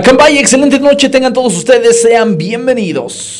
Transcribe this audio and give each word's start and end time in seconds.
Acambay, 0.00 0.38
excelente 0.38 0.78
noche 0.80 1.10
tengan 1.10 1.30
todos 1.30 1.54
ustedes, 1.54 2.00
sean 2.00 2.38
bienvenidos. 2.38 3.39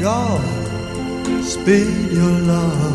God, 0.00 0.44
speed 1.44 2.12
your 2.12 2.38
love. 2.52 2.89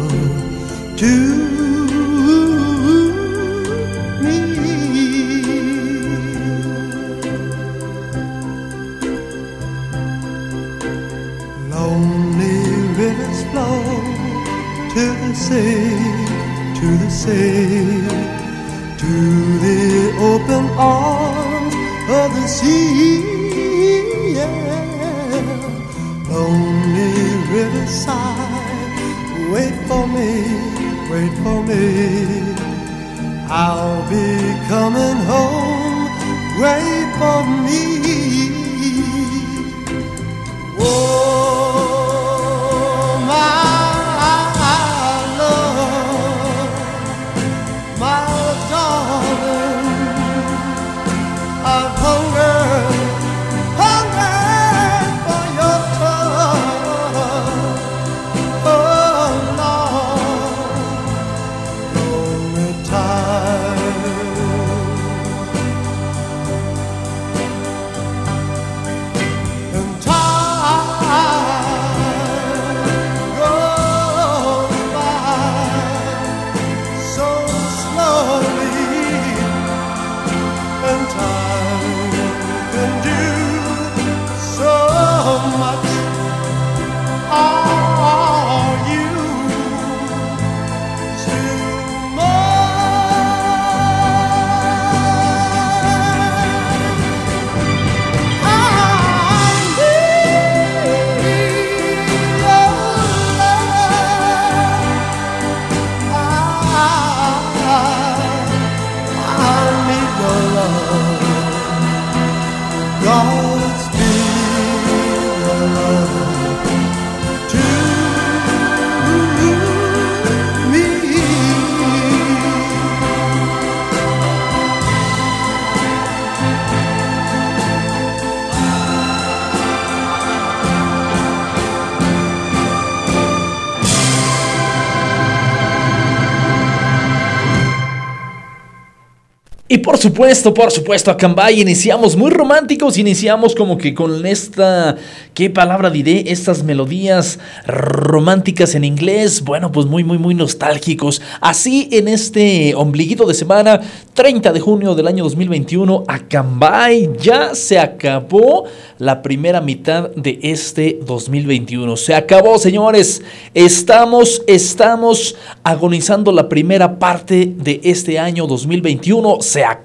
Por 139.96 140.02
supuesto, 140.02 140.54
por 140.54 140.72
supuesto, 140.72 141.10
a 141.10 141.16
Cambay 141.16 141.62
iniciamos 141.62 142.18
muy 142.18 142.30
románticos, 142.30 142.98
iniciamos 142.98 143.56
como 143.56 143.78
que 143.78 143.94
con 143.94 144.26
esta, 144.26 144.98
¿qué 145.34 145.50
palabra 145.50 145.90
diré? 145.90 146.26
Estas 146.28 146.64
melodías 146.64 147.40
románticas 147.66 148.76
en 148.76 148.84
inglés, 148.84 149.42
bueno, 149.42 149.72
pues 149.72 149.86
muy, 149.86 150.04
muy, 150.04 150.18
muy 150.18 150.36
nostálgicos. 150.36 151.22
Así 151.40 151.88
en 151.94 152.10
este 152.10 152.76
ombliguito 152.76 153.26
de 153.26 153.36
semana, 153.36 153.80
30 154.14 154.52
de 154.52 154.60
junio 154.60 154.96
del 154.96 155.08
año 155.08 155.24
2021, 155.24 156.04
a 156.10 156.20
Cambay 156.20 157.12
ya 157.18 157.56
se 157.56 157.80
acabó 157.80 158.66
la 158.98 159.22
primera 159.22 159.62
mitad 159.62 160.10
de 160.10 160.40
este 160.42 161.00
2021. 161.06 161.96
Se 161.96 162.14
acabó, 162.14 162.60
señores. 162.60 163.22
Estamos, 163.54 164.42
estamos 164.46 165.38
agonizando 165.64 166.34
la 166.34 166.50
primera 166.50 167.00
parte 167.00 167.54
de 167.56 167.80
este 167.86 168.20
año 168.20 168.46
2021 168.46 169.38
se 169.40 169.64
acabó 169.64 169.85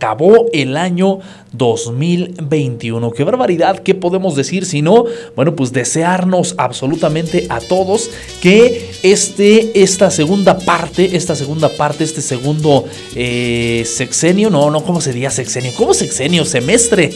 el 0.52 0.76
año 0.76 1.18
2021. 1.52 3.10
Qué 3.10 3.24
barbaridad, 3.24 3.80
¿qué 3.80 3.94
podemos 3.94 4.34
decir 4.34 4.64
si 4.64 4.82
no? 4.82 5.04
Bueno, 5.36 5.54
pues 5.54 5.72
desearnos 5.72 6.54
absolutamente 6.56 7.46
a 7.50 7.60
todos 7.60 8.10
que 8.40 8.90
este, 9.02 9.82
esta 9.82 10.10
segunda 10.10 10.58
parte, 10.58 11.16
esta 11.16 11.36
segunda 11.36 11.68
parte, 11.68 12.04
este 12.04 12.22
segundo 12.22 12.86
eh, 13.14 13.84
sexenio, 13.86 14.48
no, 14.48 14.70
no, 14.70 14.82
¿cómo 14.82 15.00
sería 15.00 15.30
sexenio? 15.30 15.72
¿Cómo 15.76 15.92
sexenio? 15.92 16.44
Semestre. 16.44 17.10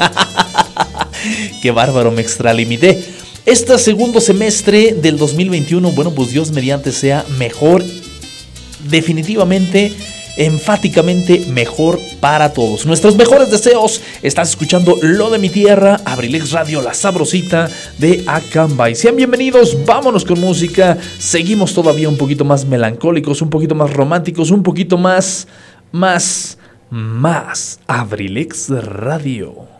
Qué 1.62 1.70
bárbaro, 1.70 2.10
me 2.10 2.20
extralimité. 2.20 3.02
Este 3.46 3.78
segundo 3.78 4.20
semestre 4.20 4.94
del 4.94 5.16
2021, 5.16 5.90
bueno, 5.92 6.12
pues 6.12 6.30
Dios 6.30 6.50
mediante 6.50 6.92
sea 6.92 7.24
mejor, 7.38 7.82
definitivamente 8.88 9.92
enfáticamente 10.36 11.46
mejor 11.50 11.98
para 12.20 12.52
todos. 12.52 12.86
Nuestros 12.86 13.16
mejores 13.16 13.50
deseos. 13.50 14.00
Estás 14.22 14.50
escuchando 14.50 14.96
Lo 15.02 15.30
de 15.30 15.38
mi 15.38 15.48
tierra, 15.48 16.00
Abrilex 16.04 16.52
Radio, 16.52 16.82
la 16.82 16.94
sabrosita 16.94 17.70
de 17.98 18.24
Acambay. 18.26 18.94
Sean 18.94 19.16
bienvenidos, 19.16 19.84
vámonos 19.84 20.24
con 20.24 20.40
música. 20.40 20.98
Seguimos 21.18 21.74
todavía 21.74 22.08
un 22.08 22.16
poquito 22.16 22.44
más 22.44 22.64
melancólicos, 22.64 23.42
un 23.42 23.50
poquito 23.50 23.74
más 23.74 23.92
románticos, 23.92 24.50
un 24.50 24.62
poquito 24.62 24.96
más, 24.96 25.46
más, 25.92 26.58
más. 26.90 27.80
Abrilex 27.86 28.70
Radio. 28.70 29.73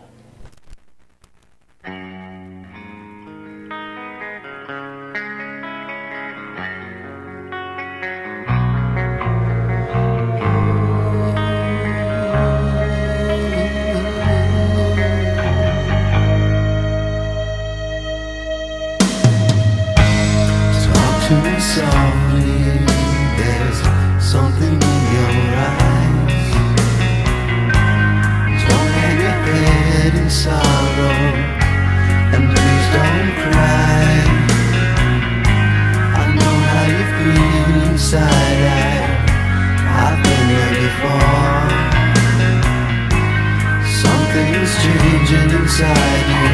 engine 45.24 45.50
inside 45.56 46.50
you 46.50 46.53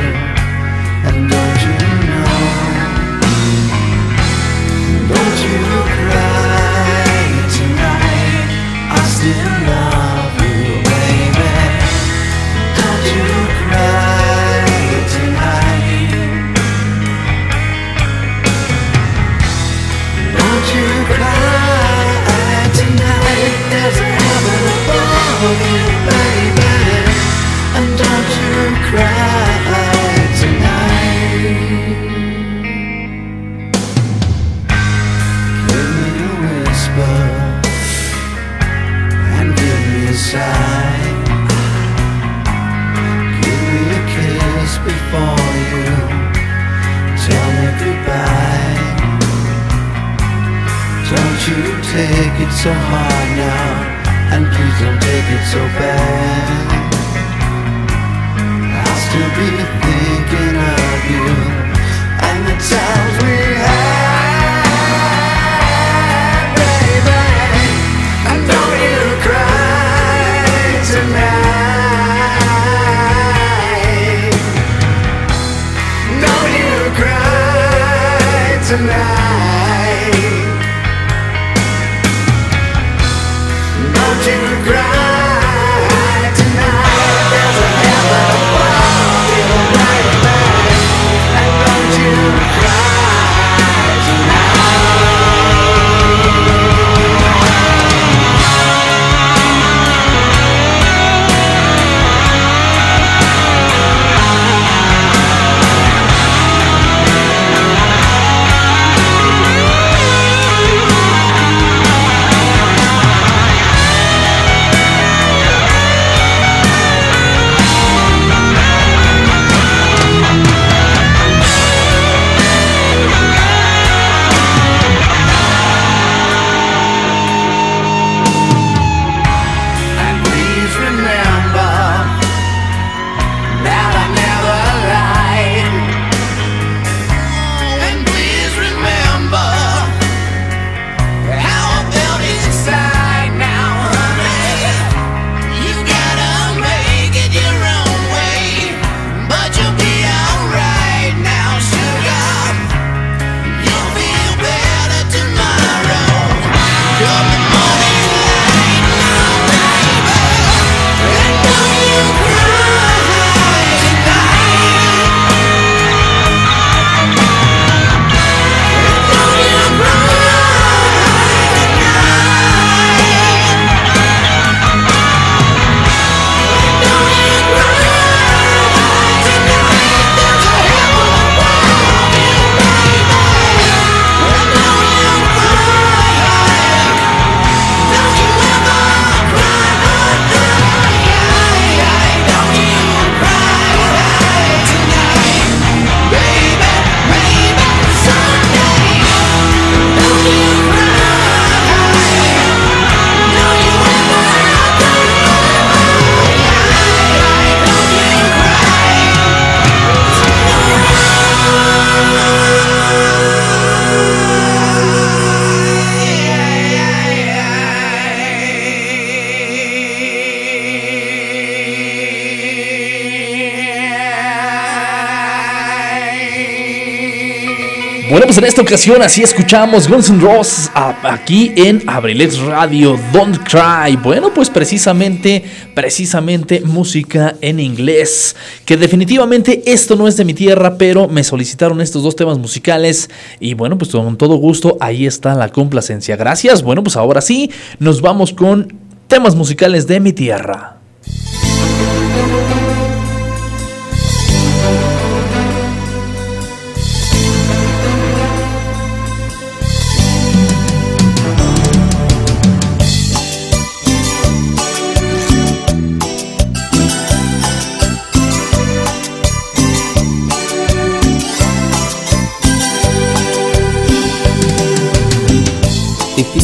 en 228.39 228.45
esta 228.45 228.63
ocasión 228.63 229.03
así 229.03 229.23
escuchamos 229.23 229.89
Guns 229.89 230.09
N' 230.09 230.21
Roses 230.21 230.71
aquí 230.75 231.53
en 231.57 231.83
Abrilex 231.89 232.39
Radio, 232.39 232.97
Don't 233.13 233.39
Cry. 233.39 233.97
Bueno, 233.97 234.33
pues 234.33 234.49
precisamente, 234.49 235.43
precisamente 235.75 236.61
música 236.61 237.35
en 237.41 237.59
inglés. 237.59 238.37
Que 238.65 238.77
definitivamente 238.77 239.63
esto 239.67 239.97
no 239.97 240.07
es 240.07 240.17
de 240.17 240.25
mi 240.25 240.35
tierra, 240.35 240.79
pero 240.79 241.09
me 241.09 241.25
solicitaron 241.25 241.81
estos 241.81 242.03
dos 242.05 242.15
temas 242.15 242.39
musicales. 242.39 243.11
Y 243.41 243.55
bueno, 243.55 243.77
pues 243.79 243.91
con 243.91 244.17
todo 244.17 244.37
gusto, 244.37 244.77
ahí 244.81 245.07
está 245.07 245.35
la 245.35 245.49
complacencia. 245.49 246.15
Gracias. 246.17 246.63
Bueno, 246.63 246.85
pues 246.85 246.97
ahora 246.97 247.21
sí, 247.21 247.51
nos 247.79 248.01
vamos 248.01 248.33
con 248.33 248.73
temas 249.09 249.35
musicales 249.35 249.87
de 249.87 249.99
mi 249.99 250.13
tierra. 250.13 250.80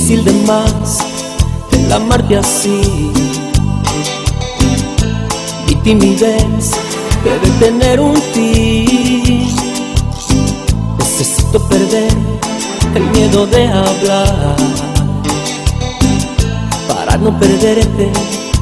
Difícil 0.06 0.25
de 0.25 0.32
más 0.46 0.98
el 1.72 1.92
amarte 1.92 2.36
así. 2.36 3.10
Mi 5.66 5.75
timidez 5.82 6.70
debe 7.25 7.50
tener 7.58 7.98
un 7.98 8.14
fin. 8.32 9.48
Necesito 10.98 11.58
perder 11.68 12.12
el 12.94 13.02
miedo 13.10 13.46
de 13.46 13.66
hablar. 13.66 14.56
Para 16.86 17.16
no 17.16 17.36
perderte 17.40 18.12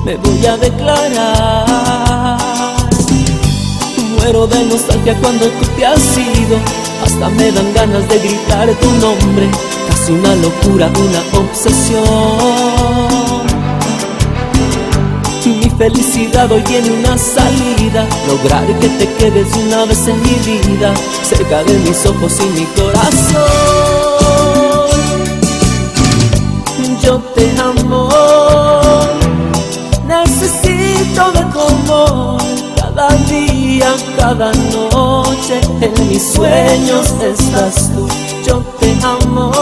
me 0.05 0.17
voy 0.17 0.47
a 0.47 0.57
declarar. 0.57 2.39
Muero 4.17 4.47
de 4.47 4.65
nostalgia 4.65 5.15
cuando 5.21 5.47
tú 5.47 5.67
te 5.77 5.85
has 5.85 6.17
ido. 6.17 6.84
Hasta 7.03 7.29
me 7.31 7.51
dan 7.51 7.73
ganas 7.75 8.09
de 8.09 8.19
gritar 8.19 8.69
tu 8.81 8.91
nombre. 8.93 9.51
Casi 9.89 10.13
una 10.13 10.35
locura, 10.37 10.89
una 10.89 11.41
obsesión. 11.41 12.95
Mi 15.65 15.71
felicidad 15.71 16.51
hoy 16.53 16.61
tiene 16.63 16.91
una 16.91 17.19
salida, 17.19 18.07
lograr 18.29 18.67
que 18.79 18.89
te 18.89 19.13
quedes 19.15 19.55
una 19.57 19.85
vez 19.87 20.07
en 20.07 20.21
mi 20.23 20.35
vida, 20.45 20.95
cerca 21.23 21.65
de 21.65 21.79
mis 21.79 22.07
ojos 22.07 22.33
y 22.41 22.47
mi 22.59 22.67
corazón. 22.67 23.43
Yo 27.03 27.19
te 27.35 27.51
amo, 27.61 28.09
necesito 30.07 31.33
de 31.33 31.45
tu 31.53 31.61
amor. 31.61 32.41
Cada 32.77 33.09
día, 33.29 33.95
cada 34.17 34.53
noche, 34.53 35.24
en 35.81 36.09
mis 36.09 36.33
sueños 36.33 37.15
estás 37.23 37.91
tú 37.95 38.09
yo 38.47 38.63
te 38.79 38.97
amo. 39.03 39.53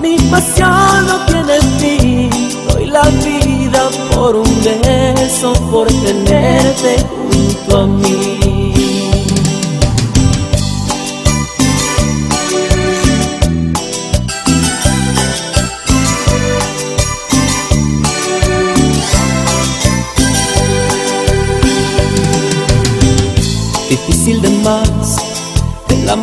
Mi 0.00 0.16
pasión 0.30 1.06
no 1.06 1.24
tiene 1.26 1.60
fin, 1.78 2.30
doy 2.68 2.86
la 2.86 3.02
vida 3.02 3.88
por 4.14 4.36
un 4.36 4.62
beso, 4.62 5.52
por 5.70 5.86
tenerte 5.86 6.96
junto 7.08 7.78
a 7.78 7.86
mí. 7.86 8.23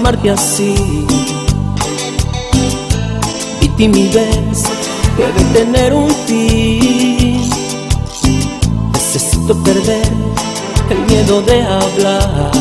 Amarte 0.01 0.31
así. 0.31 0.73
Mi 3.61 3.67
timidez 3.77 4.63
debe 5.15 5.43
tener 5.53 5.93
un 5.93 6.09
fin. 6.25 7.47
Necesito 8.93 9.53
perder 9.63 10.07
el 10.89 10.99
miedo 11.05 11.41
de 11.43 11.61
hablar. 11.61 12.51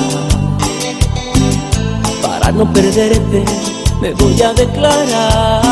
Para 2.21 2.53
no 2.53 2.71
perderte, 2.71 3.43
me 4.03 4.13
voy 4.13 4.43
a 4.43 4.53
declarar. 4.53 5.63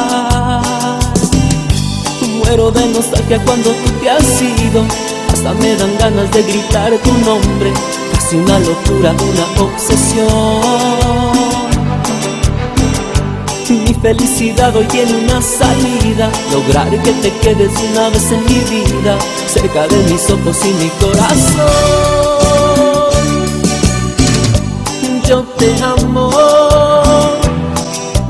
Muero 2.38 2.70
de 2.70 2.86
nostalgia 2.86 3.44
cuando 3.44 3.70
tú 3.72 3.90
te 4.00 4.08
has 4.08 4.40
ido. 4.40 4.82
Hasta 5.34 5.52
me 5.52 5.76
dan 5.76 5.98
ganas 5.98 6.30
de 6.30 6.42
gritar 6.44 6.92
tu 7.04 7.12
nombre 7.12 7.72
casi 8.12 8.36
una 8.36 8.58
locura, 8.58 9.12
una 9.12 9.62
obsesión. 9.62 11.37
Felicidad 14.02 14.76
hoy 14.76 14.84
tiene 14.84 15.12
una 15.12 15.42
salida, 15.42 16.30
lograr 16.52 16.88
que 16.88 17.12
te 17.14 17.32
quedes 17.40 17.72
una 17.90 18.08
vez 18.10 18.30
en 18.30 18.44
mi 18.44 18.60
vida, 18.70 19.18
cerca 19.48 19.88
de 19.88 19.96
mis 20.04 20.30
ojos 20.30 20.56
y 20.64 20.72
mi 20.74 20.88
corazón. 21.00 21.66
Yo 25.26 25.42
te 25.58 25.74
amo, 25.82 26.30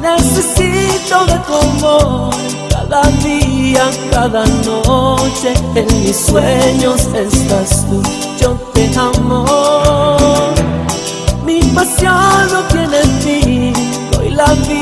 necesito 0.00 1.26
de 1.26 1.38
tu 1.46 1.54
amor 1.54 2.34
cada 2.70 3.02
día, 3.22 3.90
cada 4.10 4.46
noche, 4.46 5.52
en 5.74 5.86
mis 6.00 6.16
sueños 6.16 7.08
estás 7.14 7.86
tú. 7.90 8.02
Yo 8.40 8.52
te 8.72 8.90
amo, 8.96 9.44
mi 11.44 11.60
pasión 11.74 12.48
no 12.52 12.62
tiene 12.72 13.02
fin, 13.20 13.74
doy 14.12 14.30
la 14.30 14.46
vida 14.66 14.77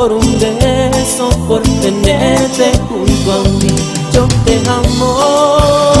por 0.00 0.12
un 0.14 0.38
beso, 0.38 1.28
por 1.46 1.60
tenerte 1.82 2.72
junto 2.88 3.32
a 3.32 3.42
mí. 3.60 3.76
Yo 4.14 4.26
te 4.46 4.58
amo, 4.66 5.92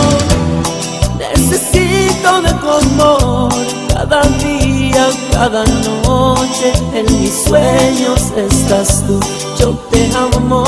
necesito 1.18 2.40
de 2.40 2.52
tu 2.54 2.70
amor 2.70 3.52
cada 3.92 4.22
día, 4.38 5.06
cada 5.32 5.64
noche, 5.66 6.72
en 6.94 7.20
mis 7.20 7.42
sueños 7.46 8.32
estás 8.38 9.04
tú. 9.06 9.20
Yo 9.58 9.74
te 9.90 10.10
amo, 10.16 10.64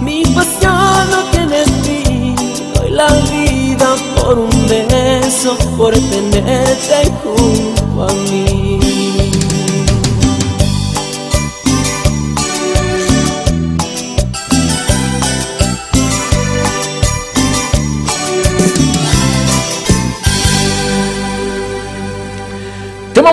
mi 0.00 0.22
pasión 0.24 1.10
no 1.10 1.24
tiene 1.30 1.62
fin, 1.82 2.36
doy 2.74 2.88
la 2.88 3.08
vida 3.30 3.94
por 4.16 4.38
un 4.38 4.66
beso, 4.66 5.58
por 5.76 5.92
tenerte 5.92 7.12
junto 7.22 7.63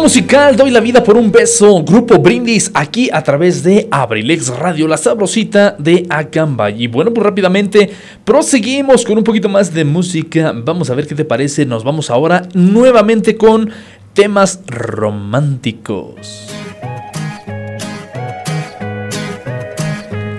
musical, 0.02 0.56
doy 0.56 0.72
la 0.72 0.80
vida 0.80 1.04
por 1.04 1.16
un 1.16 1.32
beso. 1.32 1.84
Grupo 1.84 2.18
Brindis 2.18 2.72
aquí 2.74 3.10
a 3.14 3.22
través 3.22 3.64
de 3.64 3.88
Abrilex 3.92 4.48
Radio, 4.48 4.88
la 4.88 4.98
sabrosita 4.98 5.76
de 5.78 6.08
Acambay. 6.10 6.84
Y 6.84 6.88
bueno, 6.88 7.14
pues 7.14 7.24
rápidamente 7.24 7.92
proseguimos 8.26 9.06
con 9.06 9.20
un 9.20 9.24
poquito 9.24 9.48
más 9.48 9.74
de 9.74 9.86
música. 9.86 10.54
Vamos 10.56 10.90
a 10.90 10.96
ver 10.96 11.06
qué 11.06 11.14
te 11.14 11.24
parece. 11.24 11.66
Nos 11.66 11.84
vamos 11.84 12.10
ahora 12.10 12.48
nuevamente 12.54 13.38
con 13.38 13.70
temas 14.14 14.62
románticos. 14.66 16.48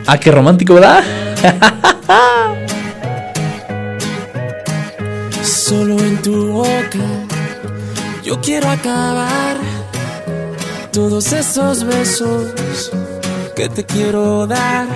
Ah, 0.06 0.18
qué 0.20 0.32
romántico, 0.32 0.74
¿verdad? 0.74 1.04
Solo 5.42 5.98
en 5.98 6.20
tu 6.20 6.48
boca 6.48 7.31
yo 8.22 8.40
quiero 8.40 8.68
acabar 8.70 9.56
todos 10.92 11.32
esos 11.32 11.84
besos 11.84 12.90
que 13.56 13.68
te 13.68 13.84
quiero 13.84 14.46
dar. 14.46 14.86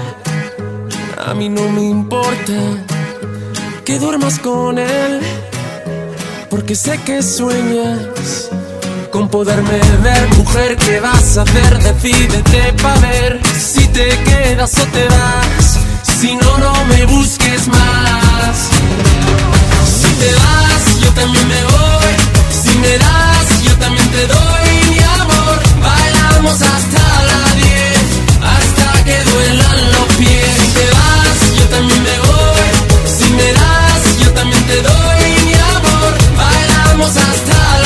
A 1.26 1.34
mí 1.34 1.48
no 1.48 1.68
me 1.68 1.82
importa 1.82 2.52
que 3.84 3.98
duermas 3.98 4.38
con 4.38 4.78
él, 4.78 5.20
porque 6.48 6.74
sé 6.74 6.98
que 6.98 7.22
sueñas 7.22 8.48
con 9.10 9.28
poderme 9.28 9.80
ver. 10.02 10.28
Mujer, 10.36 10.76
¿qué 10.76 11.00
vas 11.00 11.36
a 11.38 11.42
hacer? 11.42 11.82
Decídete 11.82 12.72
pa' 12.82 12.98
ver 13.00 13.40
si 13.58 13.86
te 13.88 14.08
quedas 14.24 14.78
o 14.78 14.86
te 14.86 15.04
vas. 15.08 15.78
Si 16.20 16.36
no, 16.36 16.58
no 16.58 16.84
me 16.84 17.06
busques 17.06 17.66
más. 17.68 18.56
Si 20.00 20.12
te 20.14 20.32
vas, 20.32 21.00
yo 21.00 21.10
también 21.12 21.48
me 21.48 21.64
voy 21.64 22.35
me 22.78 22.98
das, 22.98 23.62
yo 23.62 23.76
también 23.78 24.08
te 24.10 24.26
doy 24.26 24.70
mi 24.90 24.98
amor. 25.20 25.56
Bailamos 25.82 26.60
hasta 26.62 27.02
la 27.30 27.42
10, 27.54 27.98
hasta 28.54 29.04
que 29.04 29.16
duelan 29.30 29.92
los 29.92 30.08
pies. 30.18 30.56
Si 30.60 30.68
te 30.78 30.86
vas, 30.96 31.38
yo 31.58 31.64
también 31.68 32.02
me 32.02 32.18
voy. 32.28 32.68
Si 33.16 33.30
me 33.38 33.52
das, 33.52 34.02
yo 34.22 34.30
también 34.32 34.64
te 34.66 34.82
doy 34.82 35.22
mi 35.46 35.54
amor. 35.76 36.12
Bailamos 36.36 37.12
hasta 37.16 37.58
la 37.84 37.85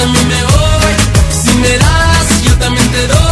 también 0.00 0.28
me 0.28 0.42
voy. 0.44 0.94
Si 1.30 1.54
me 1.58 1.78
das, 1.78 2.42
yo 2.42 2.52
también 2.58 2.90
te 2.90 3.06
doy. 3.06 3.29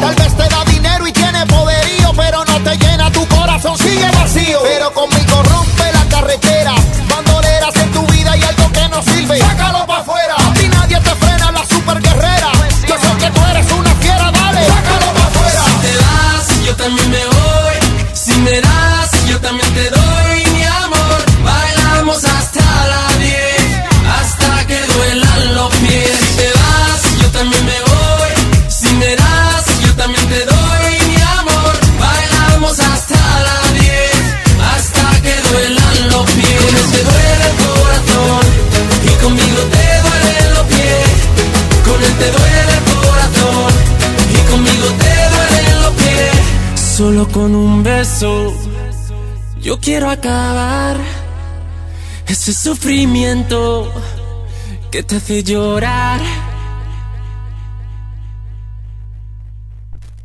Tal 0.00 0.14
vez 0.14 0.27
solo 46.98 47.28
con 47.28 47.54
un 47.54 47.84
beso 47.84 48.52
yo 49.62 49.78
quiero 49.78 50.10
acabar 50.10 50.96
ese 52.26 52.52
sufrimiento 52.52 53.88
que 54.90 55.04
te 55.04 55.14
hace 55.14 55.44
llorar. 55.44 56.20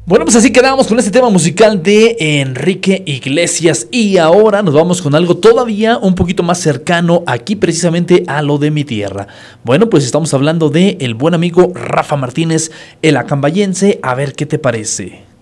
Bueno, 0.08 0.26
pues 0.26 0.36
así 0.36 0.52
quedamos 0.52 0.88
con 0.88 0.98
este 0.98 1.12
tema 1.12 1.30
musical 1.30 1.84
de 1.84 2.18
Enrique 2.20 3.04
Iglesias 3.06 3.86
y 3.92 4.18
ahora 4.18 4.64
nos 4.64 4.74
vamos 4.74 5.04
con 5.04 5.14
algo 5.14 5.38
todavía 5.38 6.00
un 6.00 6.16
poquito 6.16 6.42
más 6.42 6.58
cercano 6.58 7.22
aquí 7.28 7.56
precisamente 7.56 8.24
a 8.26 8.42
lo 8.42 8.58
de 8.58 8.72
mi 8.72 8.84
tierra. 8.84 9.28
Bueno, 9.64 9.92
pues 9.92 10.06
estamos 10.06 10.34
hablando 10.34 10.72
de 10.72 10.98
el 11.02 11.14
buen 11.14 11.36
amigo 11.36 11.72
Rafa 11.76 12.16
Martínez, 12.16 12.72
el 13.04 13.18
acambayense, 13.18 14.00
a 14.02 14.16
ver 14.16 14.34
qué 14.34 14.48
te 14.48 14.58
parece. 14.58 15.33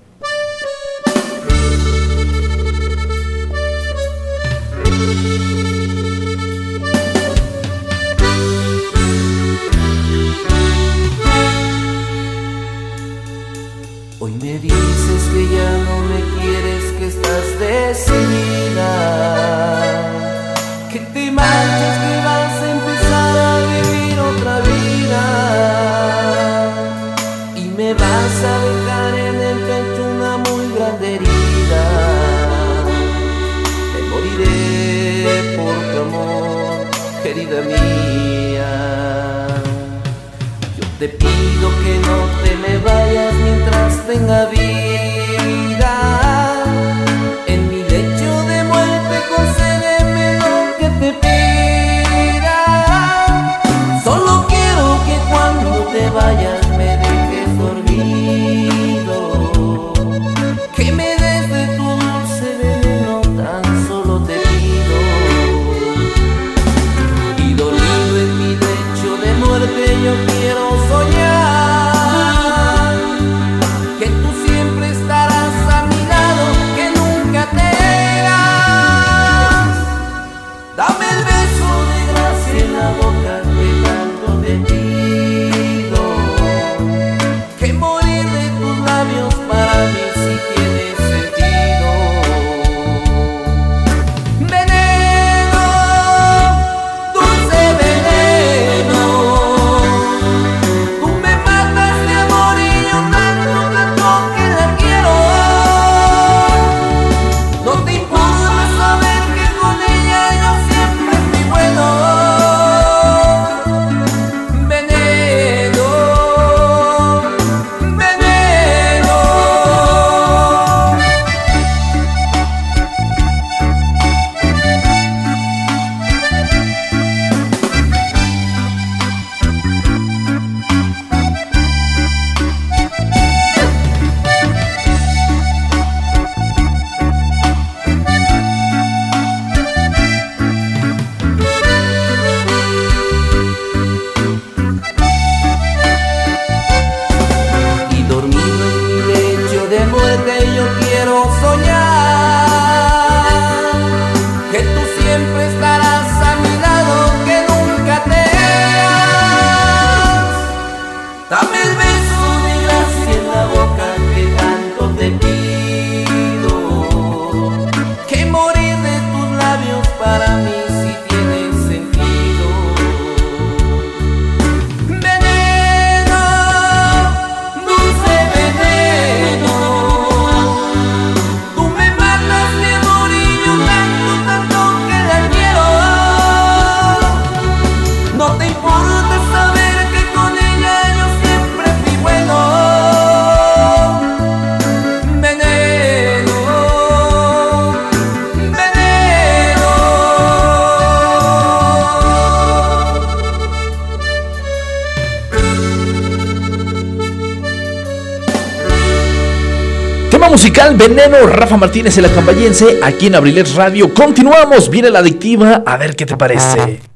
Musical 210.32 210.78
Veneno, 210.78 211.28
Rafa 211.28 211.58
Martínez 211.58 211.98
el 211.98 212.06
acambayense, 212.06 212.80
aquí 212.82 213.08
en 213.08 213.16
Abrilex 213.16 213.54
Radio. 213.56 213.94
Continuamos, 213.94 214.70
viene 214.70 214.90
la 214.90 215.00
adictiva, 215.00 215.62
a 215.66 215.76
ver 215.76 215.94
qué 215.98 216.06
te 216.06 216.16
parece. 216.16 216.91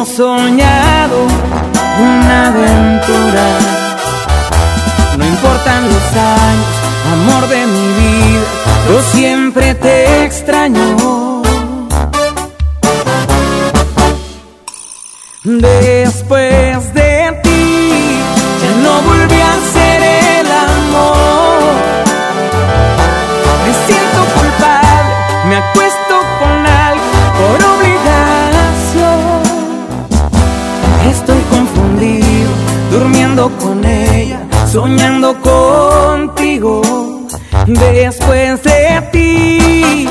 Hemos 0.00 0.16
soñado 0.16 1.26
una 2.00 2.46
aventura. 2.48 3.58
No 5.18 5.26
importan 5.26 5.84
los 5.84 6.16
años, 6.16 6.66
amor 7.12 7.48
de 7.48 7.66
mi 7.66 7.88
vida, 8.00 8.44
yo 8.88 9.02
siempre 9.12 9.74
te 9.74 10.24
extraño. 10.24 11.42
Después 15.44 16.89
soñando 34.72 35.34
contigo. 35.40 36.80
Después 37.66 38.62
de 38.62 39.08
ti 39.12 40.08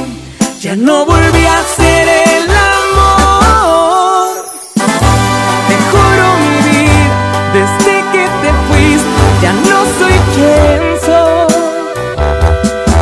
ya 0.60 0.76
no 0.76 1.06
volví 1.06 1.46
a 1.46 1.64
ser 1.78 2.08
el 2.08 2.50
amor. 2.84 4.28
Te 5.68 5.76
juro 5.92 6.26
mi 6.44 6.58
vida, 6.70 7.18
desde 7.54 7.96
que 8.12 8.24
te 8.42 8.50
fuiste, 8.68 9.22
ya 9.42 9.54
no 9.54 9.78
soy 9.98 10.18
quien 10.36 10.82
soy. 11.06 11.54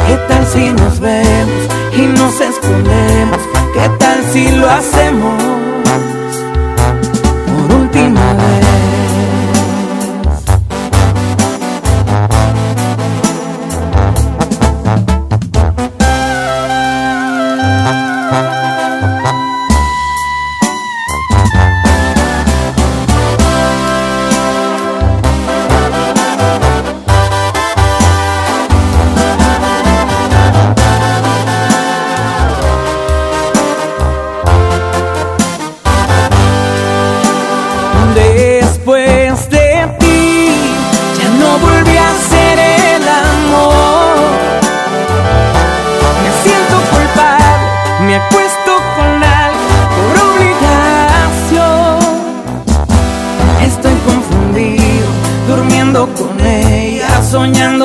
¿Qué 0.07 0.15
tal 0.27 0.43
si 0.53 0.69
nos 0.71 0.99
vemos 0.99 1.61
y 1.93 2.01
nos 2.19 2.39
escondemos? 2.39 3.41
¿Qué 3.73 3.89
tal 3.97 4.23
si 4.31 4.51
lo 4.51 4.69
hacemos 4.69 5.56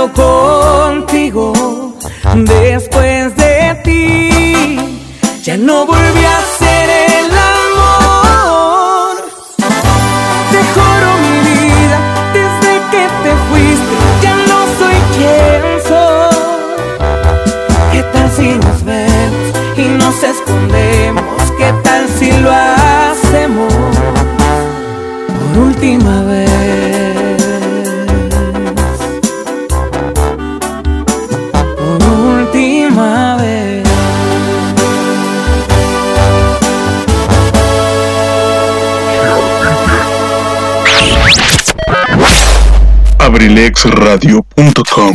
contigo. 0.08 0.51
abrilexradio.com 43.84 45.12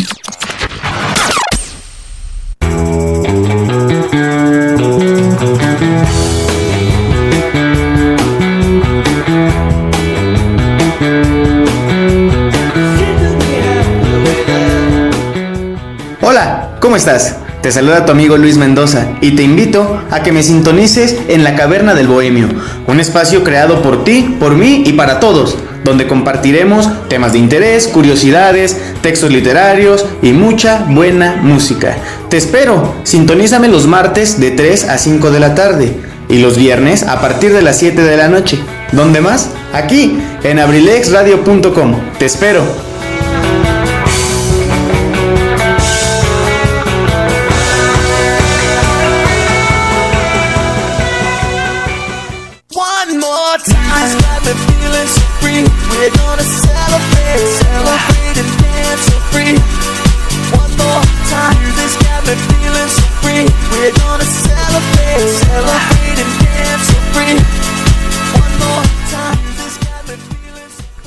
Hola, 16.21 16.77
¿cómo 16.81 16.95
estás? 16.95 17.37
Te 17.61 17.71
saluda 17.71 18.05
tu 18.05 18.11
amigo 18.11 18.37
Luis 18.37 18.57
Mendoza 18.57 19.07
y 19.21 19.31
te 19.31 19.43
invito 19.43 20.01
a 20.11 20.23
que 20.23 20.31
me 20.31 20.43
sintonices 20.43 21.17
en 21.29 21.43
La 21.43 21.55
Caverna 21.55 21.95
del 21.95 22.07
Bohemio, 22.07 22.49
un 22.85 22.99
espacio 22.99 23.43
creado 23.43 23.81
por 23.81 24.03
ti, 24.03 24.35
por 24.39 24.55
mí 24.55 24.83
y 24.85 24.93
para 24.93 25.19
todos, 25.19 25.57
donde 25.87 26.05
compartiremos 26.05 26.89
temas 27.07 27.31
de 27.31 27.39
interés, 27.39 27.87
curiosidades, 27.87 28.77
textos 29.01 29.31
literarios 29.31 30.05
y 30.21 30.33
mucha 30.33 30.85
buena 30.89 31.37
música. 31.41 31.95
Te 32.29 32.35
espero, 32.35 32.95
sintonízame 33.03 33.69
los 33.69 33.87
martes 33.87 34.39
de 34.39 34.51
3 34.51 34.89
a 34.89 34.97
5 34.97 35.31
de 35.31 35.39
la 35.39 35.55
tarde 35.55 35.95
y 36.27 36.39
los 36.39 36.57
viernes 36.57 37.03
a 37.03 37.21
partir 37.21 37.53
de 37.53 37.61
las 37.61 37.77
7 37.77 38.03
de 38.03 38.17
la 38.17 38.27
noche. 38.27 38.59
¿Dónde 38.91 39.21
más? 39.21 39.49
Aquí, 39.73 40.19
en 40.43 40.59
abrilexradio.com. 40.59 41.95
Te 42.19 42.25
espero. 42.25 42.86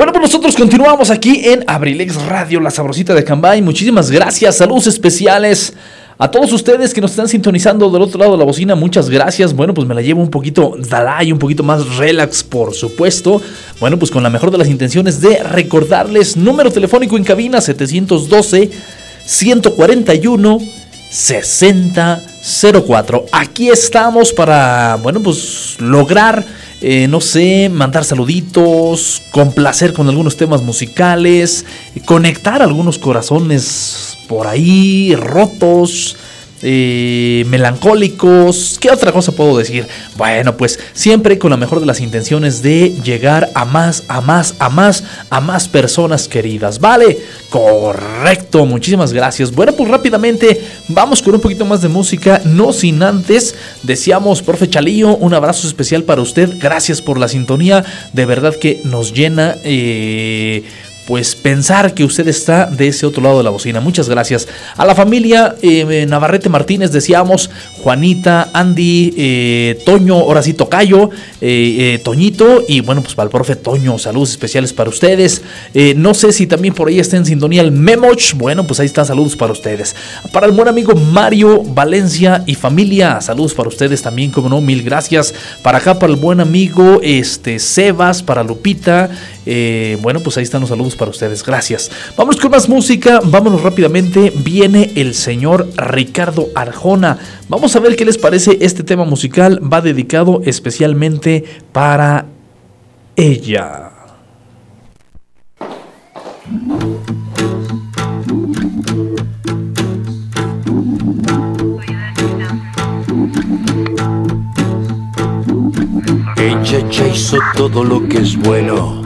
Bueno, 0.00 0.14
pues 0.14 0.22
nosotros 0.22 0.56
continuamos 0.56 1.10
aquí 1.10 1.42
en 1.44 1.62
Abrilex 1.66 2.24
Radio, 2.24 2.58
la 2.58 2.70
sabrosita 2.70 3.12
de 3.12 3.22
Cambay. 3.22 3.60
Muchísimas 3.60 4.10
gracias, 4.10 4.56
saludos 4.56 4.86
especiales 4.86 5.74
a 6.16 6.30
todos 6.30 6.50
ustedes 6.54 6.94
que 6.94 7.02
nos 7.02 7.10
están 7.10 7.28
sintonizando 7.28 7.90
del 7.90 8.00
otro 8.00 8.18
lado 8.18 8.32
de 8.32 8.38
la 8.38 8.44
bocina. 8.44 8.74
Muchas 8.74 9.10
gracias. 9.10 9.54
Bueno, 9.54 9.74
pues 9.74 9.86
me 9.86 9.94
la 9.94 10.00
llevo 10.00 10.22
un 10.22 10.30
poquito 10.30 10.74
Dalai, 10.88 11.32
un 11.32 11.38
poquito 11.38 11.62
más 11.62 11.98
relax, 11.98 12.42
por 12.42 12.72
supuesto. 12.72 13.42
Bueno, 13.78 13.98
pues 13.98 14.10
con 14.10 14.22
la 14.22 14.30
mejor 14.30 14.50
de 14.50 14.56
las 14.56 14.68
intenciones 14.68 15.20
de 15.20 15.42
recordarles 15.42 16.34
número 16.34 16.72
telefónico 16.72 17.18
en 17.18 17.24
cabina 17.24 17.60
712 17.60 18.70
141 19.26 20.60
6004. 21.10 23.26
Aquí 23.32 23.68
estamos 23.68 24.32
para, 24.32 24.96
bueno, 25.02 25.20
pues 25.20 25.76
lograr, 25.78 26.42
eh, 26.80 27.08
no 27.08 27.20
sé, 27.20 27.68
mandar 27.68 28.04
saluditos, 28.04 29.22
complacer 29.32 29.92
con 29.92 30.08
algunos 30.08 30.36
temas 30.36 30.62
musicales, 30.62 31.66
conectar 32.06 32.62
algunos 32.62 32.98
corazones 32.98 34.18
por 34.28 34.46
ahí 34.46 35.14
rotos. 35.14 36.16
Eh, 36.62 37.44
melancólicos, 37.48 38.78
¿qué 38.80 38.90
otra 38.90 39.12
cosa 39.12 39.32
puedo 39.32 39.58
decir? 39.58 39.86
Bueno, 40.16 40.56
pues 40.56 40.78
siempre 40.92 41.38
con 41.38 41.50
la 41.50 41.56
mejor 41.56 41.80
de 41.80 41.86
las 41.86 42.00
intenciones 42.00 42.62
de 42.62 42.94
llegar 43.02 43.48
a 43.54 43.64
más, 43.64 44.04
a 44.08 44.20
más, 44.20 44.54
a 44.58 44.68
más, 44.68 45.04
a 45.30 45.40
más 45.40 45.68
personas 45.68 46.28
queridas, 46.28 46.78
¿vale? 46.78 47.18
Correcto, 47.48 48.66
muchísimas 48.66 49.12
gracias. 49.12 49.52
Bueno, 49.52 49.72
pues 49.72 49.88
rápidamente 49.88 50.60
vamos 50.88 51.22
con 51.22 51.34
un 51.34 51.40
poquito 51.40 51.64
más 51.64 51.82
de 51.82 51.88
música, 51.88 52.40
no 52.44 52.72
sin 52.72 53.02
antes 53.02 53.54
deseamos, 53.82 54.42
profe 54.42 54.68
Chalillo, 54.68 55.16
un 55.16 55.34
abrazo 55.34 55.66
especial 55.66 56.04
para 56.04 56.22
usted, 56.22 56.58
gracias 56.60 57.00
por 57.00 57.18
la 57.18 57.28
sintonía, 57.28 57.84
de 58.12 58.26
verdad 58.26 58.54
que 58.54 58.80
nos 58.84 59.12
llena... 59.12 59.56
eh, 59.64 60.62
pues 61.06 61.34
pensar 61.34 61.94
que 61.94 62.04
usted 62.04 62.28
está 62.28 62.66
de 62.66 62.88
ese 62.88 63.06
otro 63.06 63.22
lado 63.22 63.38
de 63.38 63.44
la 63.44 63.50
bocina. 63.50 63.80
Muchas 63.80 64.08
gracias. 64.08 64.46
A 64.76 64.84
la 64.84 64.94
familia 64.94 65.56
eh, 65.62 66.06
Navarrete 66.06 66.48
Martínez 66.48 66.92
deseamos 66.92 67.50
Juanita, 67.82 68.50
Andy, 68.52 69.14
eh, 69.16 69.78
Toño, 69.84 70.14
ahora 70.16 70.42
sí 70.42 70.54
Tocayo, 70.54 71.10
eh, 71.40 71.94
eh, 71.94 72.00
Toñito 72.04 72.64
y 72.68 72.80
bueno, 72.80 73.02
pues 73.02 73.14
para 73.14 73.24
el 73.24 73.30
profe 73.30 73.56
Toño, 73.56 73.98
saludos 73.98 74.30
especiales 74.30 74.72
para 74.72 74.90
ustedes. 74.90 75.42
Eh, 75.74 75.94
no 75.96 76.14
sé 76.14 76.32
si 76.32 76.46
también 76.46 76.74
por 76.74 76.88
ahí 76.88 77.00
está 77.00 77.16
en 77.16 77.26
sintonía 77.26 77.62
el 77.62 77.72
Memoch. 77.72 78.34
Bueno, 78.34 78.66
pues 78.66 78.80
ahí 78.80 78.86
están 78.86 79.06
saludos 79.06 79.36
para 79.36 79.52
ustedes. 79.52 79.94
Para 80.32 80.46
el 80.46 80.52
buen 80.52 80.68
amigo 80.68 80.94
Mario 80.94 81.62
Valencia 81.62 82.44
y 82.46 82.54
familia, 82.54 83.20
saludos 83.20 83.54
para 83.54 83.68
ustedes 83.68 84.02
también, 84.02 84.30
como 84.30 84.48
no, 84.48 84.60
mil 84.60 84.82
gracias. 84.82 85.34
Para 85.62 85.78
acá, 85.78 85.98
para 85.98 86.12
el 86.12 86.18
buen 86.18 86.40
amigo 86.40 87.00
este, 87.02 87.58
Sebas, 87.58 88.22
para 88.22 88.42
Lupita. 88.42 89.10
Eh, 89.46 89.98
bueno, 90.02 90.20
pues 90.20 90.36
ahí 90.36 90.44
están 90.44 90.60
los 90.60 90.70
saludos 90.70 90.89
para 90.96 91.10
ustedes. 91.10 91.44
Gracias. 91.44 91.90
Vamos 92.16 92.36
con 92.36 92.50
más 92.50 92.68
música. 92.68 93.20
Vámonos 93.24 93.62
rápidamente. 93.62 94.32
Viene 94.34 94.92
el 94.96 95.14
señor 95.14 95.68
Ricardo 95.76 96.48
Arjona. 96.54 97.18
Vamos 97.48 97.76
a 97.76 97.80
ver 97.80 97.96
qué 97.96 98.04
les 98.04 98.18
parece 98.18 98.58
este 98.60 98.82
tema 98.82 99.04
musical. 99.04 99.60
Va 99.72 99.80
dedicado 99.80 100.42
especialmente 100.44 101.44
para 101.72 102.26
ella. 103.16 103.90
Ella 116.36 116.88
ya 116.90 117.06
hizo 117.06 117.36
todo 117.54 117.84
lo 117.84 118.08
que 118.08 118.18
es 118.18 118.36
bueno, 118.36 119.02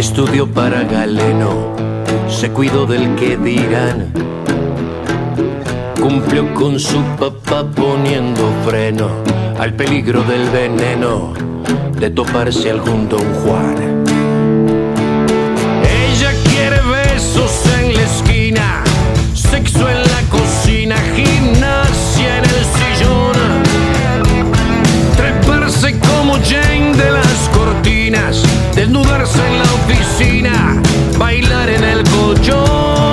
estudió 0.00 0.46
para 0.46 0.82
Galeno, 0.84 1.74
se 2.26 2.50
cuidó 2.50 2.86
del 2.86 3.14
que 3.16 3.36
dirán, 3.36 4.10
cumplió 6.00 6.54
con 6.54 6.80
su 6.80 7.02
papá 7.18 7.66
poniendo 7.76 8.50
freno 8.66 9.10
al 9.58 9.74
peligro 9.74 10.22
del 10.22 10.48
veneno 10.48 11.34
de 11.98 12.08
toparse 12.08 12.70
algún 12.70 13.10
don 13.10 13.26
Juan. 13.42 13.76
Ella 15.84 16.32
quiere 16.44 16.80
besos 16.80 17.52
en 17.78 17.94
la 17.94 18.02
esquina, 18.02 18.82
sexo 19.34 19.86
en 19.86 20.00
la 20.00 20.22
cocina, 20.30 20.96
gimnasia 21.14 22.38
en 22.38 22.44
el 22.44 22.79
desnudarse 28.74 29.38
en 29.38 29.58
la 29.58 29.72
oficina, 29.74 30.82
bailar 31.16 31.68
en 31.70 31.84
el 31.84 32.02
colchón 32.10 33.09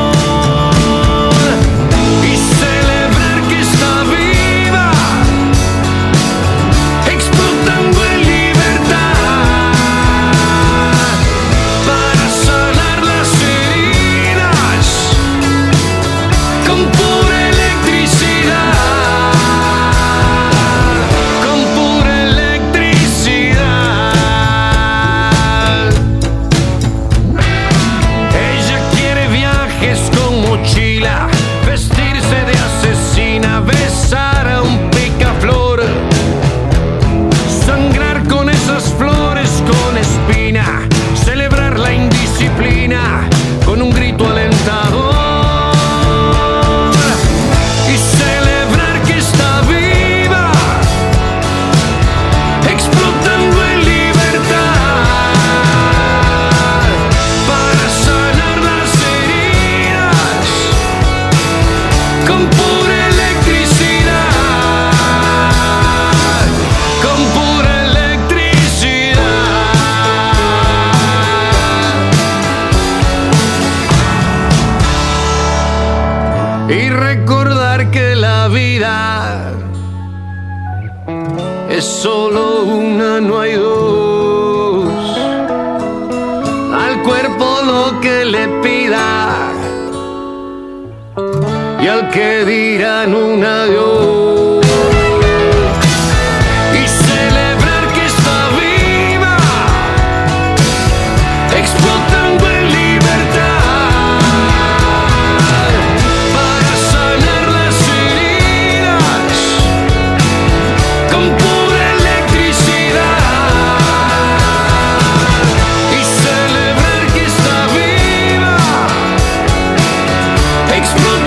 makes 120.80 120.94
me 120.94 121.27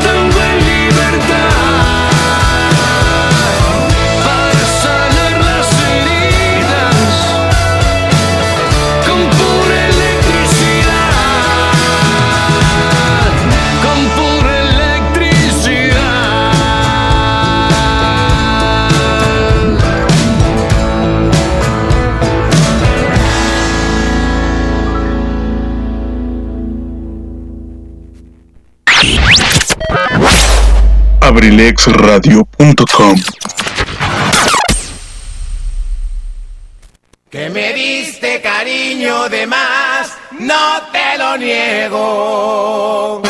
abrilexradio.com. 31.41 33.17
Que 37.31 37.49
me 37.49 37.73
diste 37.73 38.43
cariño 38.43 39.27
de 39.31 39.47
más, 39.47 40.19
no 40.39 40.83
te 40.93 41.17
lo 41.17 41.39
niego. 41.39 43.23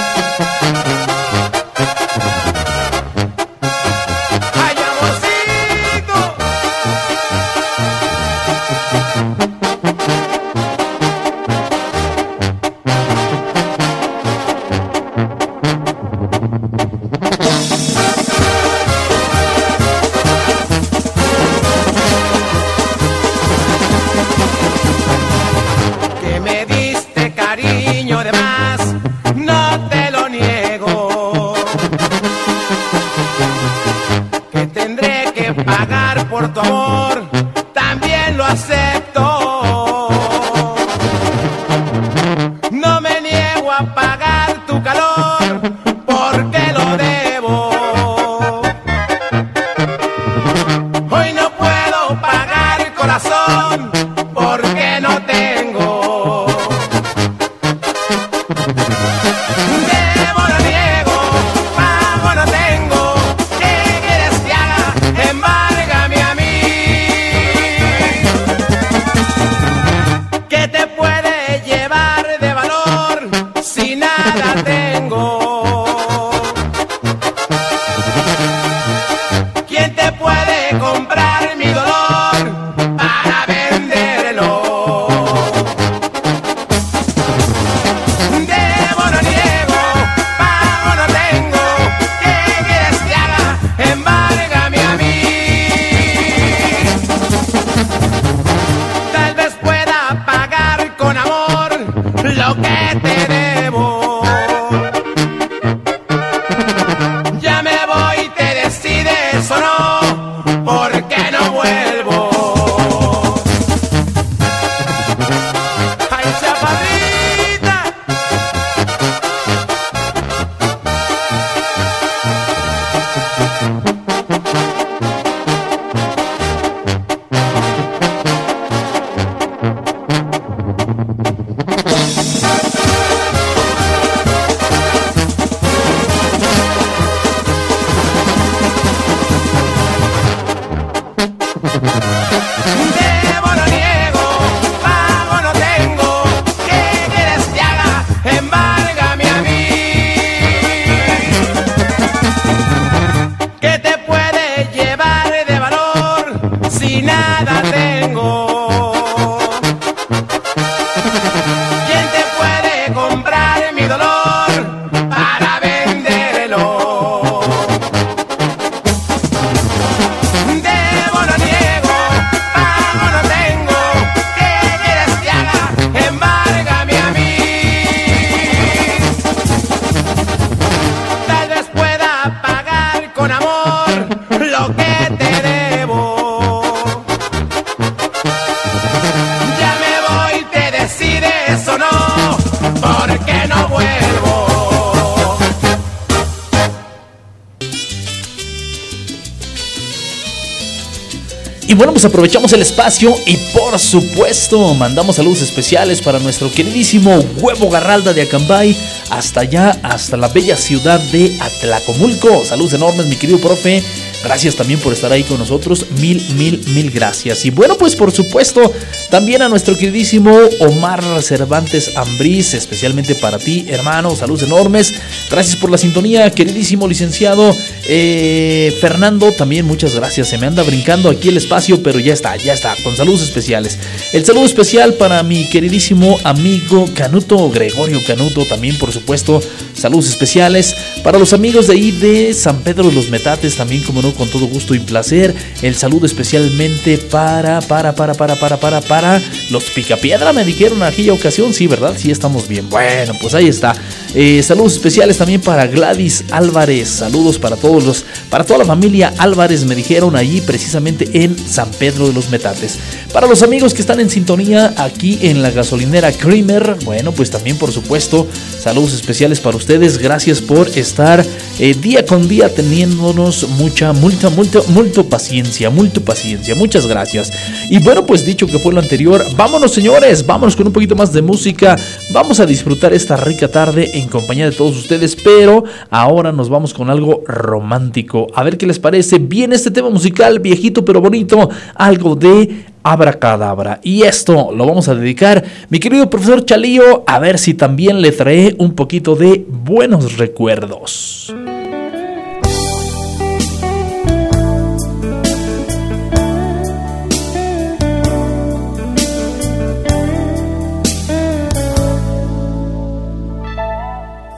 Bueno, 201.80 201.94
pues 201.94 202.04
aprovechamos 202.04 202.52
el 202.52 202.60
espacio 202.60 203.14
y 203.24 203.38
por 203.54 203.78
supuesto 203.78 204.74
mandamos 204.74 205.16
saludos 205.16 205.40
especiales 205.40 206.02
para 206.02 206.18
nuestro 206.18 206.52
queridísimo 206.52 207.18
Huevo 207.40 207.70
Garralda 207.70 208.12
de 208.12 208.20
Acambay, 208.20 208.76
hasta 209.08 209.40
allá, 209.40 209.70
hasta 209.82 210.18
la 210.18 210.28
bella 210.28 210.58
ciudad 210.58 211.00
de 211.10 211.34
Atlacomulco. 211.40 212.44
Saludos 212.44 212.74
enormes, 212.74 213.06
mi 213.06 213.16
querido 213.16 213.38
profe. 213.38 213.82
Gracias 214.22 214.54
también 214.54 214.78
por 214.80 214.92
estar 214.92 215.10
ahí 215.10 215.22
con 215.22 215.38
nosotros. 215.38 215.86
Mil, 215.98 216.22
mil, 216.34 216.62
mil 216.74 216.90
gracias. 216.90 217.46
Y 217.46 217.50
bueno, 217.50 217.78
pues 217.78 217.96
por 217.96 218.12
supuesto, 218.12 218.70
también 219.08 219.40
a 219.40 219.48
nuestro 219.48 219.74
queridísimo 219.74 220.38
Omar 220.60 221.02
Cervantes 221.22 221.96
Ambriz, 221.96 222.52
especialmente 222.52 223.14
para 223.14 223.38
ti, 223.38 223.64
hermano. 223.68 224.14
Saludos 224.14 224.42
enormes. 224.42 224.92
Gracias 225.30 225.56
por 225.56 225.70
la 225.70 225.78
sintonía, 225.78 226.30
queridísimo 226.30 226.86
licenciado 226.86 227.56
eh, 227.92 228.72
Fernando. 228.80 229.32
También 229.32 229.66
muchas 229.66 229.96
gracias. 229.96 230.28
Se 230.28 230.38
me 230.38 230.46
anda 230.46 230.62
brincando 230.62 231.10
aquí 231.10 231.28
el 231.28 231.36
espacio, 231.36 231.82
pero 231.82 231.98
ya 231.98 232.12
está, 232.12 232.36
ya 232.36 232.52
está, 232.52 232.76
con 232.84 232.96
saludos 232.96 233.22
especiales. 233.22 233.78
El 234.12 234.24
saludo 234.24 234.46
especial 234.46 234.94
para 234.94 235.24
mi 235.24 235.48
queridísimo 235.50 236.16
amigo 236.22 236.88
Canuto, 236.94 237.50
Gregorio 237.50 237.98
Canuto, 238.06 238.46
también 238.46 238.78
por 238.78 238.92
supuesto, 238.92 239.42
saludos 239.74 240.08
especiales. 240.08 240.76
Para 241.02 241.18
los 241.18 241.32
amigos 241.32 241.66
de 241.66 241.74
ahí 241.74 241.90
de 241.90 242.32
San 242.32 242.60
Pedro 242.60 242.92
los 242.92 243.10
Metates, 243.10 243.56
también 243.56 243.82
como 243.82 244.02
no, 244.02 244.14
con 244.14 244.28
todo 244.30 244.46
gusto 244.46 244.72
y 244.74 244.78
placer. 244.78 245.34
El 245.60 245.74
saludo 245.74 246.06
especialmente 246.06 246.96
para, 246.98 247.60
para, 247.60 247.92
para, 247.94 248.14
para, 248.14 248.36
para, 248.36 248.56
para, 248.60 248.80
para 248.80 249.22
los 249.50 249.64
Picapiedra, 249.64 250.32
me 250.32 250.44
dijeron 250.44 250.82
aquella 250.84 251.12
ocasión, 251.12 251.52
sí, 251.52 251.66
¿verdad? 251.66 251.96
Sí, 251.98 252.12
estamos 252.12 252.46
bien. 252.46 252.68
Bueno, 252.68 253.14
pues 253.20 253.34
ahí 253.34 253.48
está. 253.48 253.74
Eh, 254.14 254.42
saludos 254.42 254.74
especiales 254.74 255.18
también 255.18 255.40
para 255.40 255.66
Gladys 255.66 256.24
Álvarez. 256.30 256.88
Saludos 256.88 257.38
para 257.38 257.56
todos 257.56 257.79
para 258.28 258.44
toda 258.44 258.58
la 258.58 258.64
familia 258.64 259.12
Álvarez, 259.18 259.64
me 259.64 259.74
dijeron 259.74 260.16
allí 260.16 260.40
precisamente 260.40 261.24
en 261.24 261.36
San 261.38 261.70
Pedro 261.70 262.06
de 262.06 262.12
los 262.12 262.30
Metates. 262.30 262.78
Para 263.12 263.26
los 263.26 263.42
amigos 263.42 263.74
que 263.74 263.80
están 263.80 263.98
en 263.98 264.08
sintonía 264.08 264.72
aquí 264.76 265.18
en 265.22 265.42
la 265.42 265.50
gasolinera 265.50 266.12
Creamer, 266.12 266.76
bueno, 266.84 267.10
pues 267.10 267.28
también 267.28 267.58
por 267.58 267.72
supuesto, 267.72 268.28
saludos 268.56 268.92
especiales 268.92 269.40
para 269.40 269.56
ustedes. 269.56 269.98
Gracias 269.98 270.40
por 270.40 270.68
estar 270.68 271.26
eh, 271.58 271.74
día 271.74 272.06
con 272.06 272.28
día 272.28 272.48
teniéndonos 272.54 273.48
mucha, 273.58 273.92
mucha, 273.92 274.30
mucha, 274.30 274.60
mucha 274.68 275.02
paciencia, 275.02 275.70
mucha 275.70 276.00
paciencia. 276.00 276.54
Muchas 276.54 276.86
gracias. 276.86 277.32
Y 277.68 277.78
bueno, 277.78 278.06
pues 278.06 278.24
dicho 278.24 278.46
que 278.46 278.60
fue 278.60 278.72
lo 278.72 278.80
anterior, 278.80 279.24
vámonos 279.36 279.72
señores, 279.72 280.24
vámonos 280.24 280.54
con 280.54 280.68
un 280.68 280.72
poquito 280.72 280.94
más 280.94 281.12
de 281.12 281.20
música. 281.20 281.76
Vamos 282.12 282.38
a 282.38 282.46
disfrutar 282.46 282.92
esta 282.92 283.16
rica 283.16 283.48
tarde 283.48 283.90
en 283.92 284.08
compañía 284.08 284.48
de 284.48 284.56
todos 284.56 284.76
ustedes, 284.76 285.16
pero 285.16 285.64
ahora 285.90 286.30
nos 286.30 286.48
vamos 286.48 286.72
con 286.72 286.88
algo 286.88 287.24
romántico. 287.26 288.28
A 288.36 288.44
ver 288.44 288.56
qué 288.56 288.66
les 288.66 288.78
parece. 288.78 289.18
Bien 289.18 289.52
este 289.52 289.72
tema 289.72 289.90
musical, 289.90 290.38
viejito 290.38 290.84
pero 290.84 291.00
bonito, 291.00 291.50
algo 291.74 292.14
de 292.14 292.66
abracadabra. 292.82 293.80
Y 293.82 294.02
esto 294.02 294.52
lo 294.54 294.66
vamos 294.66 294.88
a 294.88 294.94
dedicar, 294.94 295.44
mi 295.68 295.78
querido 295.78 296.08
profesor 296.10 296.44
Chalío, 296.44 297.04
a 297.06 297.18
ver 297.18 297.38
si 297.38 297.54
también 297.54 298.00
le 298.00 298.12
trae 298.12 298.54
un 298.58 298.74
poquito 298.74 299.16
de 299.16 299.44
buenos 299.48 300.16
recuerdos. 300.16 301.34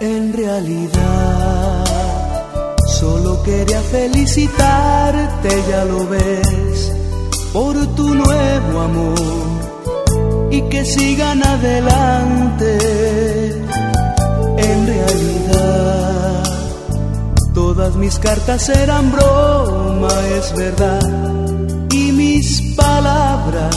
En 0.02 0.32
realidad, 0.32 1.84
solo 2.98 3.40
quería 3.44 3.80
felicitarte, 3.82 5.48
ya 5.70 5.84
lo 5.84 6.08
ves, 6.08 6.71
por 7.52 7.74
tu 7.94 8.14
nuevo 8.14 8.80
amor 8.80 9.18
y 10.50 10.62
que 10.62 10.84
sigan 10.84 11.46
adelante. 11.46 12.78
En 14.56 14.86
realidad, 14.86 16.42
todas 17.54 17.94
mis 17.96 18.18
cartas 18.18 18.68
eran 18.68 19.12
broma, 19.12 20.08
es 20.38 20.56
verdad, 20.56 21.88
y 21.90 22.12
mis 22.12 22.74
palabras 22.76 23.76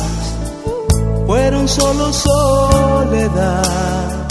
fueron 1.28 1.68
solo 1.68 2.14
soledad. 2.14 4.25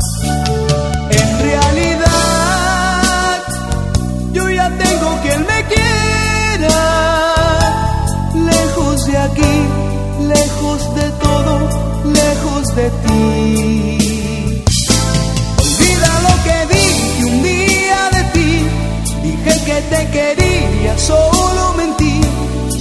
Quería, 20.13 20.97
solo 20.99 21.75
mentí. 21.77 22.21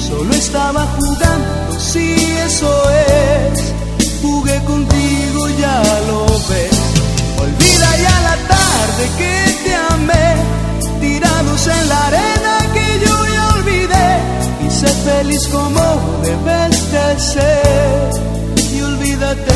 Solo 0.08 0.34
estaba 0.34 0.86
jugando, 0.98 1.80
si 1.80 2.14
eso 2.46 2.72
es. 2.90 3.74
Jugué 4.22 4.64
contigo, 4.66 5.50
ya 5.60 5.82
lo 6.08 6.26
ves. 6.50 6.80
Olvida 7.42 7.90
ya 8.06 8.16
la 8.30 8.36
tarde 8.56 9.04
que 9.18 9.36
te 9.64 9.76
amé, 9.94 10.28
tirados 11.02 11.68
en 11.68 11.90
la 11.90 12.08
arena 12.08 12.58
que 12.74 13.06
yo 13.06 13.16
ya 13.34 13.48
olvidé. 13.56 14.10
Y 14.66 14.72
sé 14.72 14.88
feliz 14.88 15.48
como 15.48 15.84
debes 16.24 16.92
de 16.92 17.20
ser, 17.20 18.10
y 18.76 18.82
olvídate 18.82 19.53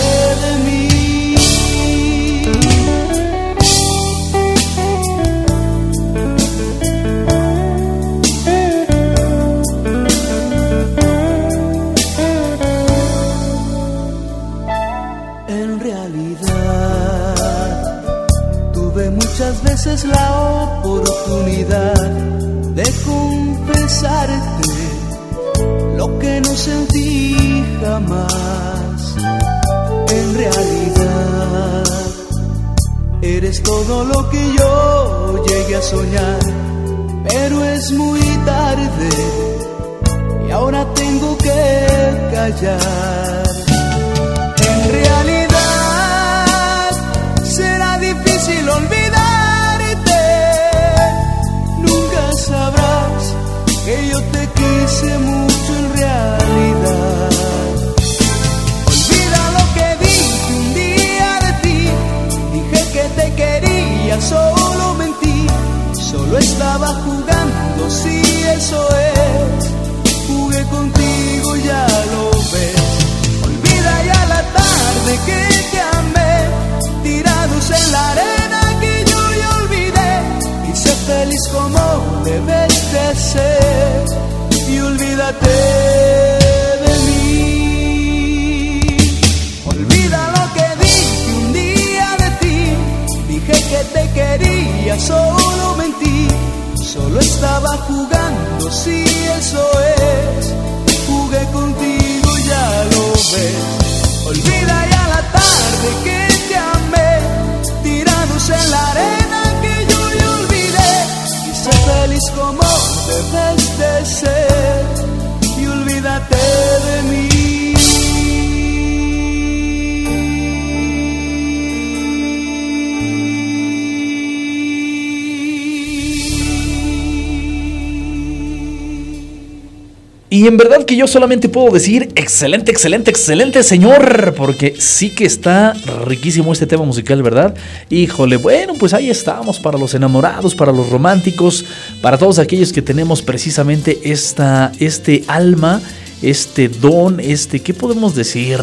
Y 130.38 130.46
en 130.46 130.56
verdad 130.56 130.86
que 130.86 130.96
yo 130.96 131.08
solamente 131.08 131.50
puedo 131.50 131.74
decir 131.74 132.10
excelente, 132.14 132.72
excelente, 132.72 133.10
excelente 133.10 133.64
señor, 133.64 134.36
porque 134.38 134.76
sí 134.78 135.10
que 135.10 135.26
está 135.26 135.74
riquísimo 136.06 136.54
este 136.54 136.68
tema 136.68 136.84
musical, 136.86 137.24
¿verdad? 137.24 137.56
Híjole, 137.90 138.38
bueno, 138.38 138.76
pues 138.76 138.94
ahí 138.94 139.10
estamos 139.10 139.60
para 139.60 139.80
los 139.80 139.96
enamorados, 139.96 140.54
para 140.54 140.72
los 140.72 140.92
románticos, 140.92 141.66
para 142.04 142.20
todos 142.20 142.38
aquellos 142.38 142.72
que 142.72 142.84
tenemos 142.84 143.24
precisamente 143.24 143.98
esta, 144.04 144.72
este 144.80 145.24
alma, 145.26 145.82
este 146.22 146.70
don, 146.70 147.20
este, 147.20 147.62
¿qué 147.62 147.74
podemos 147.74 148.14
decir? 148.14 148.60